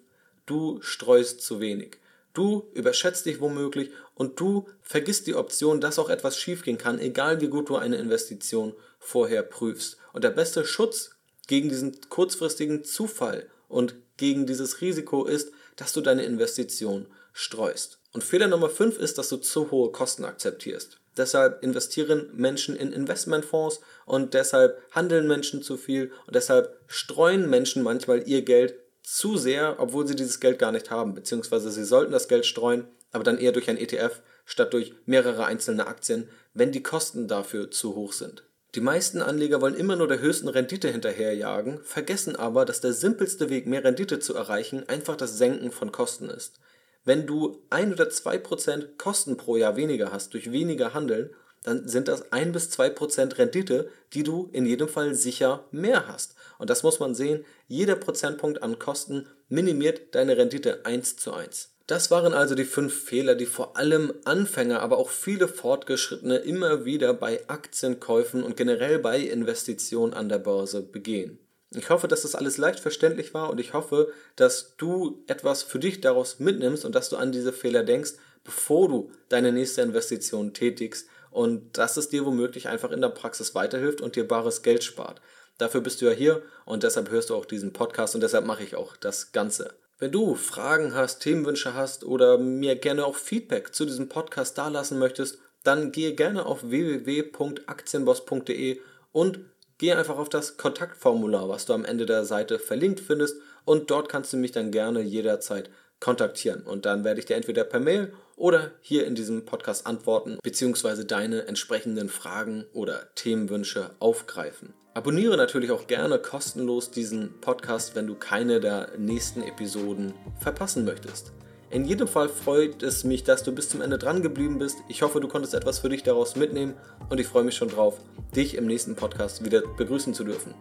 du 0.46 0.82
streust 0.82 1.42
zu 1.42 1.60
wenig. 1.60 1.98
Du 2.34 2.70
überschätzt 2.74 3.26
dich 3.26 3.40
womöglich 3.40 3.92
und 4.14 4.40
du 4.40 4.68
vergisst 4.82 5.26
die 5.28 5.36
Option, 5.36 5.80
dass 5.80 6.00
auch 6.00 6.10
etwas 6.10 6.38
schiefgehen 6.38 6.78
kann, 6.78 7.00
egal 7.00 7.40
wie 7.40 7.48
gut 7.48 7.70
du 7.70 7.78
eine 7.78 7.96
Investition 7.96 8.74
vorher 9.00 9.44
prüfst. 9.44 9.98
Und 10.12 10.24
der 10.26 10.32
beste 10.32 10.66
Schutz 10.66 11.12
gegen 11.48 11.70
diesen 11.70 11.98
kurzfristigen 12.10 12.84
Zufall 12.84 13.48
und 13.70 13.96
gegen 14.18 14.46
dieses 14.46 14.82
Risiko 14.82 15.26
ist, 15.26 15.52
dass 15.76 15.94
du 15.94 16.02
deine 16.02 16.24
Investition 16.24 17.08
streust. 17.34 18.00
Und 18.14 18.24
Fehler 18.24 18.48
Nummer 18.48 18.70
5 18.70 18.98
ist, 18.98 19.18
dass 19.18 19.30
du 19.30 19.38
zu 19.38 19.72
hohe 19.72 19.92
Kosten 19.92 20.24
akzeptierst. 20.24 21.00
Deshalb 21.18 21.64
investieren 21.64 22.30
Menschen 22.34 22.76
in 22.76 22.92
Investmentfonds 22.92 23.82
und 24.06 24.34
deshalb 24.34 24.82
handeln 24.92 25.28
Menschen 25.28 25.62
zu 25.62 25.78
viel 25.78 26.12
und 26.28 26.36
deshalb 26.36 26.78
streuen 26.88 27.50
Menschen 27.50 27.84
manchmal 27.84 28.28
ihr 28.28 28.42
Geld 28.42 28.76
zu 29.02 29.38
sehr, 29.38 29.76
obwohl 29.80 30.08
sie 30.08 30.16
dieses 30.16 30.40
Geld 30.40 30.60
gar 30.60 30.72
nicht 30.72 30.92
haben, 30.92 31.14
beziehungsweise 31.14 31.72
sie 31.72 31.86
sollten 31.86 32.12
das 32.12 32.28
Geld 32.28 32.46
streuen, 32.46 32.88
aber 33.12 33.24
dann 33.24 33.38
eher 33.38 33.52
durch 33.52 33.70
ein 33.70 33.78
ETF 33.78 34.22
statt 34.46 34.74
durch 34.74 34.94
mehrere 35.06 35.46
einzelne 35.46 35.88
Aktien, 35.88 36.30
wenn 36.54 36.72
die 36.72 36.84
Kosten 36.84 37.28
dafür 37.28 37.72
zu 37.72 37.96
hoch 37.96 38.14
sind. 38.14 38.44
Die 38.76 38.82
meisten 38.82 39.22
Anleger 39.22 39.62
wollen 39.62 39.76
immer 39.76 39.96
nur 39.96 40.10
der 40.10 40.20
höchsten 40.20 40.50
Rendite 40.50 40.90
hinterherjagen, 40.90 41.80
vergessen 41.86 42.36
aber, 42.36 42.66
dass 42.66 42.82
der 42.82 42.92
simpelste 42.92 43.50
Weg, 43.50 43.68
mehr 43.68 43.86
Rendite 43.86 44.20
zu 44.20 44.36
erreichen, 44.36 44.84
einfach 44.90 45.16
das 45.16 45.38
Senken 45.38 45.72
von 45.72 45.94
Kosten 45.94 46.30
ist. 46.30 46.60
Wenn 47.06 47.26
du 47.26 47.62
ein 47.70 47.94
oder 47.94 48.10
zwei 48.10 48.38
Prozent 48.38 48.98
Kosten 48.98 49.38
pro 49.38 49.56
Jahr 49.56 49.78
weniger 49.78 50.12
hast 50.12 50.34
durch 50.34 50.52
weniger 50.52 50.94
Handeln, 50.94 51.30
dann 51.64 51.88
sind 51.88 52.10
das 52.10 52.34
ein 52.34 52.52
bis 52.52 52.70
zwei 52.70 52.90
Prozent 52.90 53.38
Rendite, 53.38 53.90
die 54.12 54.24
du 54.24 54.50
in 54.52 54.66
jedem 54.66 54.90
Fall 54.90 55.16
sicher 55.16 55.64
mehr 55.72 56.10
hast. 56.10 56.36
Und 56.60 56.70
das 56.70 56.84
muss 56.84 57.00
man 57.00 57.16
sehen, 57.16 57.46
jeder 57.70 57.96
Prozentpunkt 57.96 58.62
an 58.62 58.78
Kosten 58.78 59.26
minimiert 59.48 60.14
deine 60.16 60.36
Rendite 60.36 60.86
eins 60.86 61.16
zu 61.16 61.34
eins. 61.34 61.75
Das 61.88 62.10
waren 62.10 62.34
also 62.34 62.56
die 62.56 62.66
fünf 62.66 63.00
Fehler, 63.00 63.36
die 63.36 63.46
vor 63.46 63.78
allem 63.78 64.12
Anfänger, 64.26 64.82
aber 64.82 64.98
auch 64.98 65.10
viele 65.10 65.48
Fortgeschrittene 65.48 66.38
immer 66.38 66.84
wieder 66.84 67.14
bei 67.14 67.48
Aktienkäufen 67.48 68.42
und 68.42 68.58
generell 68.58 68.98
bei 68.98 69.20
Investitionen 69.20 70.14
an 70.14 70.28
der 70.28 70.40
Börse 70.40 70.82
begehen. 70.82 71.38
Ich 71.72 71.90
hoffe, 71.92 72.08
dass 72.08 72.24
das 72.24 72.34
alles 72.34 72.58
leicht 72.58 72.80
verständlich 72.80 73.34
war 73.36 73.52
und 73.52 73.60
ich 73.60 73.74
hoffe, 73.74 74.12
dass 74.36 74.76
du 74.78 75.24
etwas 75.28 75.62
für 75.62 75.78
dich 75.78 76.02
daraus 76.02 76.40
mitnimmst 76.40 76.86
und 76.86 76.96
dass 76.96 77.10
du 77.10 77.18
an 77.18 77.32
diese 77.32 77.54
Fehler 77.54 77.84
denkst, 77.84 78.14
bevor 78.44 78.88
du 78.88 79.12
deine 79.30 79.52
nächste 79.52 79.82
Investition 79.82 80.54
tätigst 80.54 81.08
und 81.30 81.78
dass 81.78 81.98
es 81.98 82.10
dir 82.10 82.26
womöglich 82.26 82.68
einfach 82.68 82.92
in 82.92 83.02
der 83.02 83.10
Praxis 83.10 83.54
weiterhilft 83.54 84.02
und 84.02 84.16
dir 84.16 84.28
bares 84.28 84.64
Geld 84.64 84.84
spart. 84.84 85.22
Dafür 85.58 85.82
bist 85.82 86.02
du 86.02 86.06
ja 86.06 86.12
hier 86.12 86.42
und 86.66 86.84
deshalb 86.84 87.12
hörst 87.12 87.30
du 87.30 87.36
auch 87.36 87.46
diesen 87.46 87.74
Podcast 87.74 88.16
und 88.16 88.22
deshalb 88.22 88.46
mache 88.46 88.64
ich 88.64 88.76
auch 88.76 88.96
das 88.98 89.32
Ganze. 89.34 89.76
Wenn 89.98 90.12
du 90.12 90.36
Fragen 90.36 90.94
hast, 90.94 91.20
Themenwünsche 91.20 91.74
hast 91.74 92.04
oder 92.04 92.38
mir 92.38 92.76
gerne 92.76 93.06
auch 93.06 93.16
Feedback 93.16 93.74
zu 93.74 93.86
diesem 93.86 94.10
Podcast 94.10 94.58
dalassen 94.58 95.00
möchtest, 95.00 95.38
dann 95.64 95.94
gehe 95.94 96.16
gerne 96.16 96.46
auf 96.46 96.70
www.aktienboss.de 96.70 98.82
und 99.14 99.40
gehe 99.78 99.98
einfach 99.98 100.18
auf 100.18 100.28
das 100.28 100.58
Kontaktformular, 100.58 101.48
was 101.48 101.66
du 101.66 101.72
am 101.72 101.86
Ende 101.86 102.06
der 102.06 102.26
Seite 102.26 102.60
verlinkt 102.60 103.00
findest 103.00 103.38
und 103.64 103.90
dort 103.90 104.10
kannst 104.10 104.34
du 104.34 104.38
mich 104.38 104.52
dann 104.52 104.72
gerne 104.72 105.00
jederzeit 105.00 105.70
kontaktieren 106.02 106.64
und 106.64 106.86
dann 106.86 107.06
werde 107.06 107.22
ich 107.22 107.26
dir 107.26 107.38
entweder 107.38 107.64
per 107.64 107.80
Mail 107.80 108.12
oder 108.36 108.72
hier 108.82 109.08
in 109.08 109.16
diesem 109.16 109.46
Podcast 109.46 109.88
antworten 109.88 110.40
bzw. 110.44 111.06
deine 111.06 111.48
entsprechenden 111.48 112.10
Fragen 112.10 112.66
oder 112.74 113.16
Themenwünsche 113.16 113.92
aufgreifen. 114.00 114.74
Abonniere 114.96 115.36
natürlich 115.36 115.72
auch 115.72 115.88
gerne 115.88 116.20
kostenlos 116.20 116.90
diesen 116.90 117.34
Podcast, 117.42 117.98
wenn 117.98 118.08
du 118.08 118.16
keine 118.16 118.62
der 118.62 118.92
nächsten 118.98 119.44
Episoden 119.44 120.14
verpassen 120.40 120.86
möchtest. 120.86 121.34
In 121.70 121.84
jedem 121.84 122.08
Fall 122.08 122.30
freut 122.30 122.82
es 122.82 123.04
mich, 123.04 123.26
dass 123.26 123.44
du 123.44 123.52
bis 123.52 123.68
zum 123.68 123.82
Ende 123.82 123.98
dran 123.98 124.22
geblieben 124.22 124.58
bist. 124.58 124.78
Ich 124.88 125.02
hoffe, 125.02 125.20
du 125.20 125.28
konntest 125.28 125.54
etwas 125.54 125.80
für 125.80 125.90
dich 125.90 126.04
daraus 126.04 126.38
mitnehmen 126.38 126.76
und 127.10 127.20
ich 127.20 127.28
freue 127.28 127.44
mich 127.44 127.56
schon 127.56 127.68
drauf, 127.68 128.00
dich 128.38 128.56
im 128.56 128.68
nächsten 128.68 128.96
Podcast 128.96 129.44
wieder 129.44 129.64
begrüßen 129.76 130.14
zu 130.14 130.24
dürfen. 130.24 130.54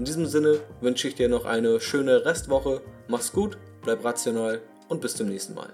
In 0.00 0.04
diesem 0.04 0.26
Sinne 0.26 0.58
wünsche 0.80 1.06
ich 1.06 1.14
dir 1.14 1.28
noch 1.28 1.44
eine 1.44 1.78
schöne 1.78 2.24
Restwoche. 2.24 2.80
Mach's 3.06 3.32
gut, 3.32 3.56
bleib 3.82 4.04
rational 4.04 4.62
und 4.88 5.00
bis 5.00 5.14
zum 5.14 5.28
nächsten 5.28 5.54
Mal. 5.54 5.72